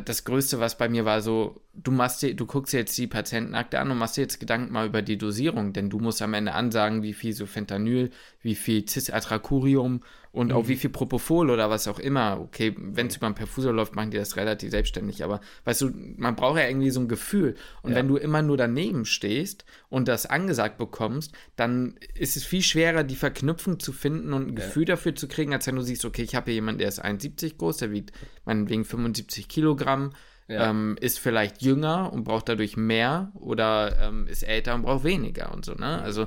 [0.00, 3.06] das Größte, was bei mir war, so, du machst dir, du guckst dir jetzt die
[3.06, 6.34] Patientenakte an und machst dir jetzt Gedanken mal über die Dosierung, denn du musst am
[6.34, 8.10] Ende ansagen, wie viel so Fentanyl,
[8.42, 10.02] wie viel Cisatracurium
[10.32, 10.52] und mhm.
[10.52, 12.40] auch wie viel Propofol oder was auch immer.
[12.40, 15.90] Okay, wenn es über einen Perfusor läuft, machen die das relativ selbstständig, aber weißt du,
[16.16, 17.54] man braucht ja irgendwie so ein Gefühl.
[17.82, 17.98] Und ja.
[17.98, 23.02] wenn du immer nur daneben stehst und das angesagt bekommst, dann ist es viel schwerer,
[23.02, 24.64] die Verknüpfung zu finden und ein ja.
[24.64, 27.02] Gefühl dafür zu kriegen, als wenn du siehst, okay, ich habe hier jemanden, der ist
[27.02, 28.12] 1,70 groß, der wiegt
[28.44, 30.10] meinetwegen 75 Kilogramm.
[30.52, 30.68] Ja.
[30.68, 35.52] Ähm, ist vielleicht jünger und braucht dadurch mehr oder ähm, ist älter und braucht weniger
[35.52, 36.02] und so, ne?
[36.02, 36.26] Also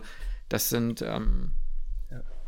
[0.50, 1.52] das sind ähm,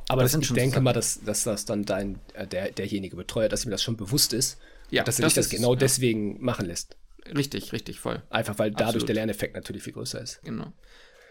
[0.09, 3.65] aber das, ich denke mal, dass, dass das dann dein, äh, der, derjenige Betreuer, dass
[3.65, 4.57] ihm das schon bewusst ist.
[4.89, 5.80] Ja, dass er das dich das genau ja.
[5.80, 6.95] deswegen machen lässt.
[7.36, 8.23] Richtig, richtig, voll.
[8.30, 9.09] Einfach weil dadurch Absolut.
[9.09, 10.41] der Lerneffekt natürlich viel größer ist.
[10.43, 10.71] Genau.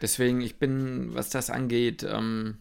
[0.02, 2.58] Deswegen, ich bin, was das angeht, ähm,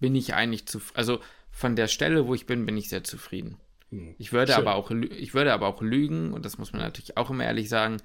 [0.00, 3.56] bin ich eigentlich zu, also von der Stelle, wo ich bin, bin ich sehr zufrieden.
[3.90, 4.14] Hm.
[4.18, 4.62] Ich würde Schön.
[4.62, 7.68] aber auch, ich würde aber auch lügen, und das muss man natürlich auch immer ehrlich
[7.68, 7.98] sagen,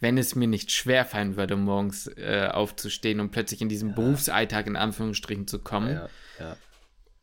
[0.00, 3.94] wenn es mir nicht schwerfallen würde, morgens äh, aufzustehen und plötzlich in diesen ja.
[3.96, 5.92] Berufsalltag in Anführungsstrichen zu kommen.
[5.92, 6.08] Ja,
[6.38, 6.56] ja.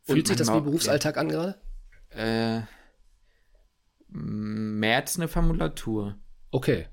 [0.04, 1.56] Fühlt sich das wie Berufsalltag an gerade?
[2.10, 2.60] Äh,
[4.08, 6.16] mehr als eine Formulatur.
[6.50, 6.86] Okay.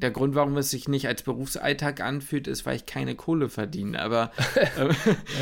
[0.00, 4.00] Der Grund, warum es sich nicht als Berufsalltag anfühlt, ist, weil ich keine Kohle verdiene.
[4.00, 4.88] Aber, äh,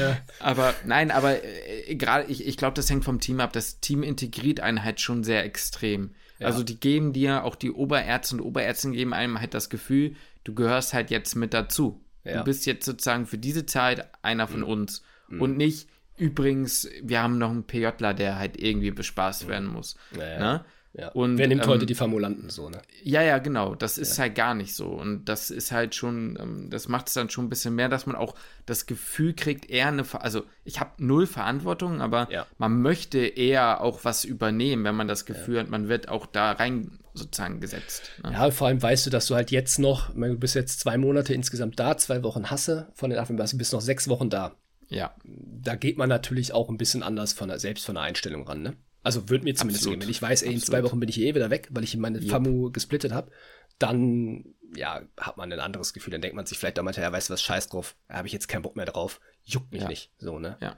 [0.00, 0.18] ja.
[0.40, 3.52] aber nein, aber äh, gerade, ich, ich glaube, das hängt vom Team ab.
[3.52, 6.10] Das Team integriert einen halt schon sehr extrem.
[6.38, 6.46] Ja.
[6.46, 10.54] Also die geben dir, auch die Oberärzte und Oberärzte geben einem halt das Gefühl, du
[10.54, 12.00] gehörst halt jetzt mit dazu.
[12.24, 12.38] Ja.
[12.38, 14.66] Du bist jetzt sozusagen für diese Zeit einer von mhm.
[14.66, 15.02] uns.
[15.28, 15.40] Mhm.
[15.40, 19.48] Und nicht, übrigens, wir haben noch einen PJler, der halt irgendwie bespaßt mhm.
[19.48, 19.96] werden muss.
[20.38, 20.64] Ne?
[20.98, 21.10] Ja.
[21.10, 22.82] Und, Wer nimmt ähm, heute die Formulanten so, ne?
[23.04, 23.76] Ja, ja, genau.
[23.76, 24.22] Das ist ja.
[24.22, 24.88] halt gar nicht so.
[24.88, 28.06] Und das ist halt schon, ähm, das macht es dann schon ein bisschen mehr, dass
[28.06, 28.34] man auch
[28.66, 32.46] das Gefühl kriegt, eher eine, also ich habe null Verantwortung, aber ja.
[32.58, 36.50] man möchte eher auch was übernehmen, wenn man das Gefühl hat, man wird auch da
[36.50, 38.10] rein sozusagen gesetzt.
[38.24, 38.32] Ne?
[38.32, 41.32] Ja, vor allem weißt du, dass du halt jetzt noch, du bist jetzt zwei Monate
[41.32, 44.56] insgesamt da, zwei Wochen Hasse von den Affenbassen, bist noch sechs Wochen da.
[44.88, 45.14] Ja.
[45.24, 48.62] Da geht man natürlich auch ein bisschen anders von der, selbst von der Einstellung ran,
[48.62, 48.76] ne?
[49.08, 50.00] Also wird mir zumindest Absolut.
[50.00, 50.06] gehen.
[50.06, 52.18] Wenn ich weiß, ey, in zwei Wochen bin ich eh wieder weg, weil ich meine
[52.18, 52.28] yep.
[52.28, 53.30] FAMU gesplittet habe,
[53.78, 54.44] dann
[54.76, 56.10] ja, hat man ein anderes Gefühl.
[56.10, 58.48] Dann denkt man sich vielleicht damals, ja, weißt du was, scheiß drauf, habe ich jetzt
[58.48, 59.88] keinen Bock mehr drauf, juckt mich ja.
[59.88, 60.12] nicht.
[60.18, 60.58] So, ne?
[60.60, 60.76] Ja.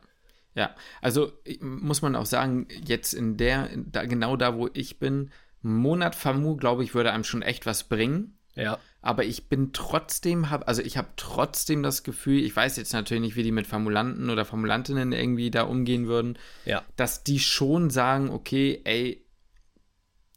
[0.54, 5.32] Ja, also muss man auch sagen, jetzt in der, da, genau da, wo ich bin,
[5.60, 8.38] Monat FAMU, glaube ich, würde einem schon echt was bringen.
[8.54, 8.78] Ja.
[9.02, 13.22] Aber ich bin trotzdem, hab, also ich habe trotzdem das Gefühl, ich weiß jetzt natürlich
[13.22, 16.84] nicht, wie die mit Formulanten oder Formulantinnen irgendwie da umgehen würden, ja.
[16.96, 19.24] dass die schon sagen, okay, ey,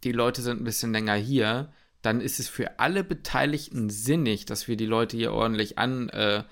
[0.06, 4.68] die Leute sind ein bisschen länger hier, dann ist es für alle Beteiligten sinnig, dass
[4.68, 6.44] wir die Leute hier ordentlich an, äh,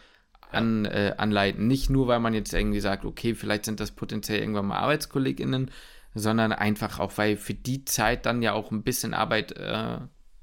[0.50, 1.68] an, äh, anleiten.
[1.68, 5.72] Nicht nur, weil man jetzt irgendwie sagt, okay, vielleicht sind das potenziell irgendwann mal ArbeitskollegInnen,
[6.14, 10.00] sondern einfach auch, weil für die Zeit dann ja auch ein bisschen Arbeit äh,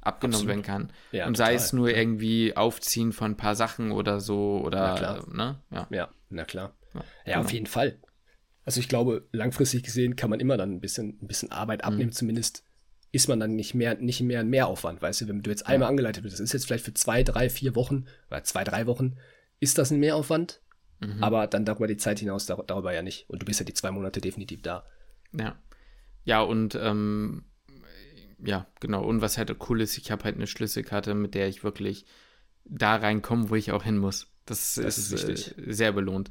[0.09, 0.49] abgenommen Absolut.
[0.49, 0.93] werden kann.
[1.13, 1.53] Ja, und total.
[1.53, 5.61] sei es nur irgendwie Aufziehen von ein paar Sachen oder so oder, ne?
[5.71, 5.87] Ja.
[5.91, 6.75] ja, na klar.
[6.95, 7.41] Ja, genau.
[7.41, 7.99] auf jeden Fall.
[8.65, 12.11] Also ich glaube, langfristig gesehen kann man immer dann ein bisschen, ein bisschen Arbeit abnehmen,
[12.11, 12.15] mhm.
[12.15, 12.65] zumindest
[13.13, 15.89] ist man dann nicht mehr, nicht mehr ein Mehraufwand, weißt du, wenn du jetzt einmal
[15.89, 19.17] angeleitet bist, das ist jetzt vielleicht für zwei, drei, vier Wochen oder zwei, drei Wochen,
[19.61, 20.61] ist das ein Mehraufwand,
[21.01, 21.23] mhm.
[21.23, 23.29] aber dann darüber die Zeit hinaus darüber ja nicht.
[23.31, 24.85] Und du bist ja die zwei Monate definitiv da.
[25.33, 25.57] Ja.
[26.25, 27.45] Ja, und ähm,
[28.43, 29.05] ja, genau.
[29.05, 32.07] Und was halt cool ist, ich habe halt eine Schlüsselkarte, mit der ich wirklich
[32.64, 34.28] da reinkomme, wo ich auch hin muss.
[34.47, 36.30] Das, das ist, ist äh, sehr belohnt.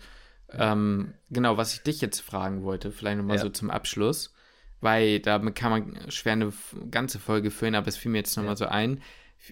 [0.52, 0.74] Ja.
[0.74, 3.44] Ähm, genau, was ich dich jetzt fragen wollte, vielleicht nochmal ja.
[3.44, 4.34] so zum Abschluss,
[4.80, 6.54] weil da kann man schwer eine
[6.90, 8.58] ganze Folge füllen, aber es fiel mir jetzt nochmal ja.
[8.58, 9.02] so ein.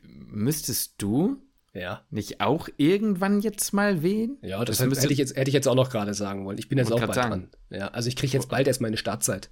[0.03, 1.43] Müsstest du
[1.73, 2.01] ja.
[2.09, 4.37] nicht auch irgendwann jetzt mal wählen?
[4.41, 6.57] Ja, das, das hätte, ich jetzt, hätte ich jetzt auch noch gerade sagen wollen.
[6.57, 7.29] Ich bin jetzt auch bald sagen.
[7.29, 7.49] dran.
[7.69, 9.49] Ja, also ich kriege jetzt bald erst meine Startzeit.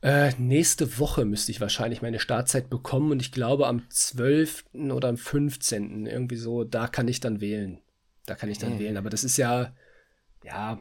[0.00, 4.66] Äh, nächste Woche müsste ich wahrscheinlich meine Startzeit bekommen und ich glaube am 12.
[4.74, 6.06] oder am 15.
[6.06, 7.80] irgendwie so, da kann ich dann wählen.
[8.26, 8.80] Da kann ich dann hey.
[8.80, 8.96] wählen.
[8.96, 9.74] Aber das ist ja,
[10.44, 10.78] ja,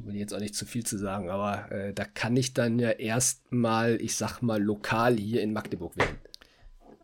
[0.00, 2.90] will jetzt auch nicht zu viel zu sagen, aber äh, da kann ich dann ja
[2.90, 6.18] erstmal, ich sag mal, lokal hier in Magdeburg wählen.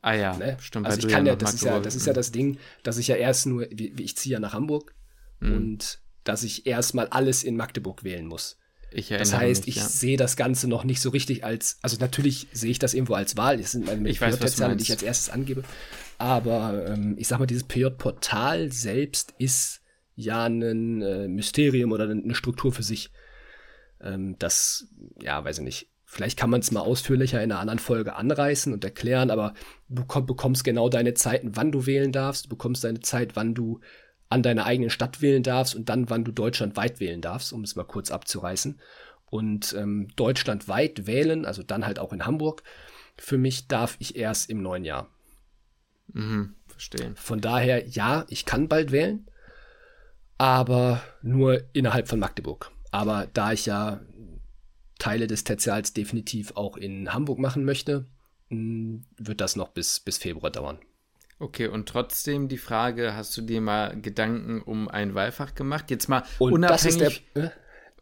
[0.00, 0.56] Ah ja, ne?
[0.60, 0.86] stimmt.
[0.86, 3.16] Also ich kann ja, das ist ja, das ist ja das Ding, dass ich ja
[3.16, 4.94] erst nur, wie, ich ziehe ja nach Hamburg
[5.40, 5.52] mhm.
[5.54, 8.58] und dass ich erstmal alles in Magdeburg wählen muss.
[8.90, 9.88] Ich das heißt, mich, ich ja.
[9.88, 13.36] sehe das Ganze noch nicht so richtig als, also natürlich sehe ich das irgendwo als
[13.36, 13.58] Wahl.
[13.58, 15.62] Das sind meine PJ-Zahlen, die ich als erstes angebe.
[16.16, 19.80] Aber ähm, ich sag mal, dieses PJ-Portal selbst ist
[20.16, 23.10] ja ein äh, Mysterium oder eine Struktur für sich.
[24.00, 24.88] Ähm, das,
[25.22, 25.90] ja, weiß ich nicht.
[26.04, 29.52] Vielleicht kann man es mal ausführlicher in einer anderen Folge anreißen und erklären, aber
[29.90, 32.46] du bekommst genau deine Zeiten, wann du wählen darfst.
[32.46, 33.80] Du bekommst deine Zeit, wann du
[34.28, 37.76] an deiner eigenen Stadt wählen darfst und dann, wann du deutschlandweit wählen darfst, um es
[37.76, 38.78] mal kurz abzureißen.
[39.30, 42.62] Und ähm, deutschlandweit wählen, also dann halt auch in Hamburg,
[43.16, 45.08] für mich darf ich erst im neuen Jahr.
[46.12, 47.12] Mhm, verstehe.
[47.16, 49.28] Von daher, ja, ich kann bald wählen,
[50.38, 52.70] aber nur innerhalb von Magdeburg.
[52.90, 54.00] Aber da ich ja
[54.98, 58.06] Teile des Tertials definitiv auch in Hamburg machen möchte,
[58.48, 60.78] wird das noch bis, bis Februar dauern.
[61.40, 65.90] Okay, und trotzdem die Frage, hast du dir mal Gedanken um ein Wahlfach gemacht?
[65.90, 67.24] Jetzt mal und unabhängig.
[67.34, 67.50] Der, äh,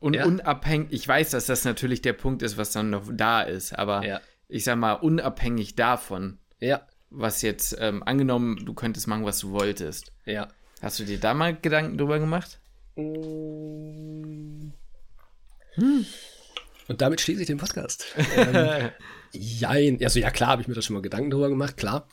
[0.00, 0.24] und ja.
[0.24, 4.06] unabhängig, ich weiß, dass das natürlich der Punkt ist, was dann noch da ist, aber
[4.06, 4.20] ja.
[4.48, 6.86] ich sag mal, unabhängig davon, ja.
[7.10, 10.12] was jetzt, ähm, angenommen, du könntest machen, was du wolltest.
[10.24, 10.48] Ja.
[10.80, 12.58] Hast du dir da mal Gedanken drüber gemacht?
[12.94, 14.72] Hm.
[16.88, 18.06] Und damit schließe ich den Podcast.
[18.36, 18.90] ähm,
[19.32, 22.08] jein, also ja klar, habe ich mir da schon mal Gedanken drüber gemacht, klar.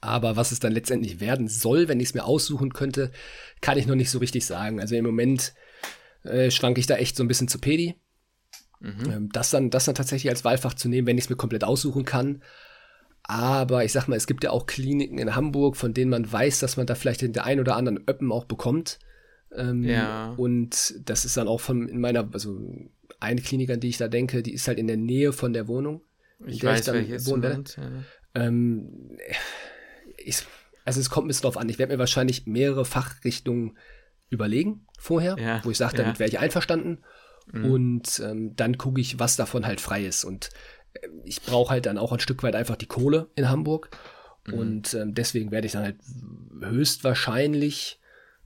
[0.00, 3.10] Aber was es dann letztendlich werden soll, wenn ich es mir aussuchen könnte,
[3.60, 4.80] kann ich noch nicht so richtig sagen.
[4.80, 5.54] Also im Moment
[6.24, 7.96] äh, schwanke ich da echt so ein bisschen zu Pedi.
[8.80, 9.10] Mhm.
[9.10, 11.64] Ähm, das, dann, das dann tatsächlich als Wahlfach zu nehmen, wenn ich es mir komplett
[11.64, 12.42] aussuchen kann.
[13.22, 16.60] Aber ich sag mal, es gibt ja auch Kliniken in Hamburg, von denen man weiß,
[16.60, 18.98] dass man da vielleicht den einen oder anderen Öppen auch bekommt.
[19.54, 20.32] Ähm, ja.
[20.36, 22.58] Und das ist dann auch von in meiner, also
[23.20, 25.68] eine Klinik, an die ich da denke, die ist halt in der Nähe von der
[25.68, 26.02] Wohnung.
[26.46, 27.64] Ich weiß, ich dann welche wohne.
[27.76, 27.90] Ja.
[28.34, 29.18] Ähm,
[30.28, 30.44] ich,
[30.84, 31.68] also es kommt ein bisschen drauf an.
[31.68, 33.76] Ich werde mir wahrscheinlich mehrere Fachrichtungen
[34.30, 36.18] überlegen vorher, ja, wo ich sage, damit ja.
[36.20, 36.98] wäre ich einverstanden.
[37.50, 37.64] Mhm.
[37.64, 40.24] Und ähm, dann gucke ich, was davon halt frei ist.
[40.24, 40.50] Und
[40.94, 43.90] äh, ich brauche halt dann auch ein Stück weit einfach die Kohle in Hamburg.
[44.46, 44.54] Mhm.
[44.54, 45.96] Und ähm, deswegen werde ich dann halt
[46.60, 48.00] höchstwahrscheinlich,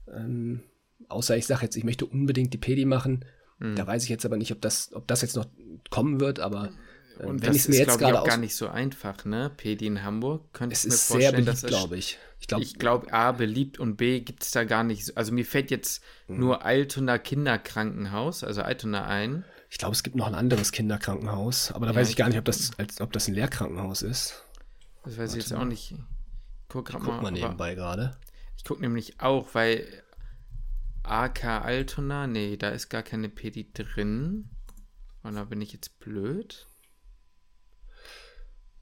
[0.07, 0.63] ähm,
[1.09, 3.25] außer ich sage jetzt, ich möchte unbedingt die Pedi machen.
[3.59, 3.75] Mhm.
[3.75, 5.47] Da weiß ich jetzt aber nicht, ob das, ob das jetzt noch
[5.89, 6.77] kommen wird, aber ähm,
[7.19, 9.51] und wenn das ist, glaube ich, auch gar nicht so einfach, ne?
[9.55, 10.53] PD in Hamburg.
[10.53, 12.17] Könnte es ist sehr beliebt, glaube ich.
[12.39, 15.15] Ich glaube, glaub, A, beliebt und B, gibt es da gar nicht.
[15.15, 16.39] Also mir fällt jetzt mhm.
[16.39, 19.45] nur Altona Kinderkrankenhaus, also Altona ein.
[19.69, 22.37] Ich glaube, es gibt noch ein anderes Kinderkrankenhaus, aber da ja, weiß ich gar nicht,
[22.37, 24.43] ob das, als, ob das ein Lehrkrankenhaus ist.
[25.03, 25.95] Das weiß Warte ich jetzt auch nicht.
[26.67, 28.17] Guck, ich guck mal, nebenbei gerade.
[28.57, 29.87] Ich gucke nämlich auch, weil
[31.03, 34.49] AK Altona, nee, da ist gar keine PD drin.
[35.23, 36.67] Und da bin ich jetzt blöd.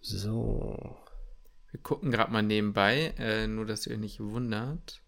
[0.02, 0.98] So.
[1.72, 5.02] Wir gucken gerade mal nebenbei, äh, nur dass ihr nicht wundert.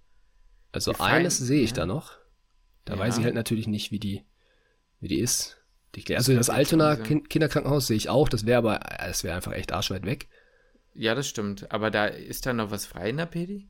[0.72, 1.78] Also eines sehe ich ja.
[1.78, 2.14] da noch.
[2.86, 3.00] Da ja.
[3.00, 4.24] weiß ich halt natürlich nicht, wie die,
[5.00, 5.58] wie die ist.
[5.96, 9.52] Die, also das Altona kind Kinderkrankenhaus sehe ich auch, das wäre aber, das wäre einfach
[9.52, 10.28] echt arschweit weg.
[10.96, 11.72] Ja, das stimmt.
[11.72, 13.70] Aber da ist da noch was frei in der Pedi?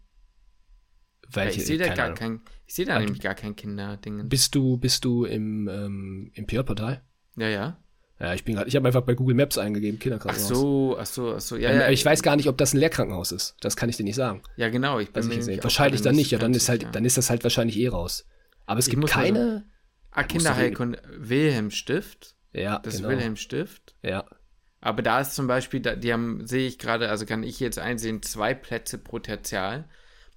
[1.29, 2.17] Welche, ich sehe da gar Ahnung.
[2.17, 4.29] kein, ich sehe da nämlich gar kein Kinderding.
[4.29, 7.03] Bist du, bist du im, ähm, im PR-Portal?
[7.35, 7.82] Ja, ja.
[8.23, 10.47] Ja, ich bin gerade, ich habe einfach bei Google Maps eingegeben, Ach Kinderkrankenhaus.
[10.47, 11.57] so, ach so, ach so.
[11.57, 13.55] Ja, Ähm, ja, ich weiß gar nicht, ob das ein Lehrkrankenhaus ist.
[13.59, 14.41] Das kann ich dir nicht sagen.
[14.55, 14.99] Ja, genau.
[14.99, 16.31] Ich bin ich auch Wahrscheinlich dann nicht.
[16.31, 16.91] Ja, dann ist halt, sicher.
[16.91, 18.25] dann ist das halt wahrscheinlich eh raus.
[18.65, 19.65] Aber es Ich gibt mal keine.
[20.11, 22.35] Ah, Kinderheilkunde Wilhelmstift.
[22.53, 23.09] Ja, Das genau.
[23.09, 23.95] Wilhelmstift.
[24.03, 24.25] Ja,
[24.79, 28.21] Aber da ist zum Beispiel, die haben, sehe ich gerade, also kann ich jetzt einsehen,
[28.21, 29.89] zwei Plätze pro Tertial.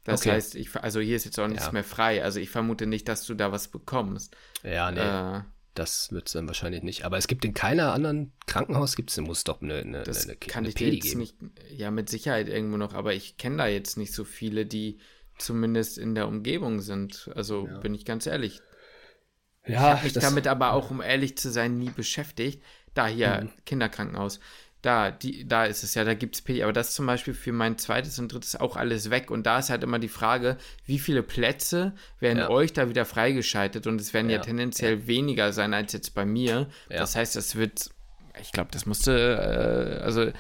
[0.05, 0.31] Das Okay.
[0.33, 1.73] heißt, ich, also hier ist jetzt auch nichts Ja.
[1.73, 2.23] mehr frei.
[2.23, 4.37] Also ich vermute nicht, dass du da was bekommst.
[4.63, 5.01] ja, nee.
[5.01, 5.43] Äh,
[5.77, 7.05] Das wird es dann wahrscheinlich nicht.
[7.05, 10.37] Aber es gibt in keiner anderen Krankenhaus gibt es, muss doch eine, eine, das eine,
[10.37, 11.21] kann eine ich Pedi jetzt geben.
[11.21, 11.37] nicht,
[11.71, 14.99] ja, mit Sicherheit irgendwo noch, aber ich kenne da jetzt nicht so viele, die
[15.39, 17.31] zumindest in der Umgebung sind.
[17.35, 18.63] Also bin ich ganz ehrlich.
[19.67, 22.63] Ja, mich das, damit aber auch, um ehrlich zu sein, nie beschäftigt.
[22.95, 23.65] Da hier, Mhm.
[23.67, 24.41] Kinderkrankenhaus.
[24.83, 26.63] Da, die, da ist es ja, da gibt es PD.
[26.63, 29.31] Aber das zum Beispiel für mein zweites und drittes auch alles weg.
[29.31, 32.51] Und da ist halt immer die Frage, wie viele Plätze werden Ja.
[32.51, 33.87] euch da wieder freigeschaltet?
[33.87, 36.69] Und es werden ja, Ja, tendenziell weniger sein als jetzt bei mir.
[36.89, 36.99] Ja.
[36.99, 37.91] Das heißt, das wird,
[38.41, 40.31] ich glaube, das musste, äh, also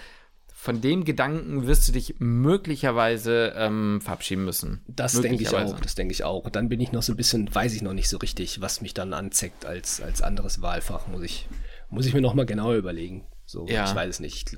[0.54, 4.82] von dem Gedanken wirst du dich möglicherweise ähm, verabschieden müssen.
[4.86, 5.78] das denke ich auch.
[5.80, 6.44] Das denke ich auch.
[6.44, 8.80] Und dann bin ich noch so ein bisschen, weiß ich noch nicht so richtig, was
[8.80, 11.06] mich dann anzeigt als, als anderes Wahlfach.
[11.08, 11.48] Muss ich,
[11.88, 13.24] muss ich mir noch mal genauer überlegen.
[13.46, 13.84] So, Ja.
[13.88, 14.56] ich weiß es nicht.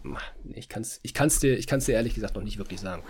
[0.54, 3.02] Ich, kann es ich kann's dir, ich kann's dir ehrlich gesagt noch nicht wirklich sagen.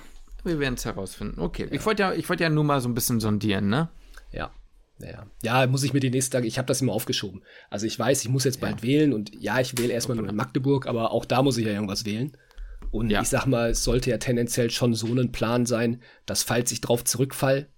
[0.44, 1.40] Wir werden es herausfinden.
[1.40, 3.88] Okay, ich wollte ja, ich wollte ja nur mal so ein bisschen sondieren, ne?
[4.32, 4.50] Ja.
[5.00, 7.42] Ja, ja, muss ich mir die nächsten Tage, ich habe das immer aufgeschoben.
[7.70, 10.34] Also ich weiß, ich muss jetzt bald wählen und ja, ich wähle erstmal nur in
[10.34, 12.36] Magdeburg, aber auch da muss ich ja irgendwas wählen.
[12.90, 13.22] Und Ja.
[13.22, 16.80] ich sag mal, es sollte ja tendenziell schon so ein Plan sein, dass falls ich
[16.80, 17.68] drauf zurückfall,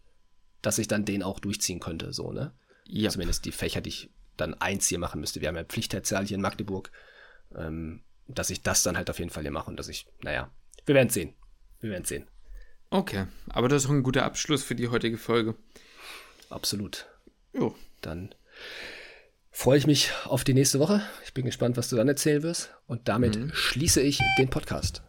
[0.62, 2.53] dass ich dann den auch durchziehen könnte, so, ne?
[2.86, 3.11] Ja.
[3.11, 5.42] Zumindest die Fächer, die ich dann eins hier machen müsste.
[5.42, 6.90] Wir haben ja Pflichttertial hier in Magdeburg,
[7.57, 10.51] ähm, dass ich das dann halt auf jeden Fall hier mache und dass ich, naja,
[10.86, 11.34] wir werden sehen.
[11.80, 12.26] Wir werden sehen.
[12.90, 15.55] Okay, aber das ist auch ein guter Abschluss für die heutige Folge.
[16.48, 17.07] Absolut.
[17.53, 17.74] Jo.
[18.01, 18.34] Dann
[19.51, 21.03] freue ich mich auf die nächste Woche.
[21.24, 22.70] Ich bin gespannt, was du dann erzählen wirst.
[22.86, 25.03] Und damit schließe ich den Podcast.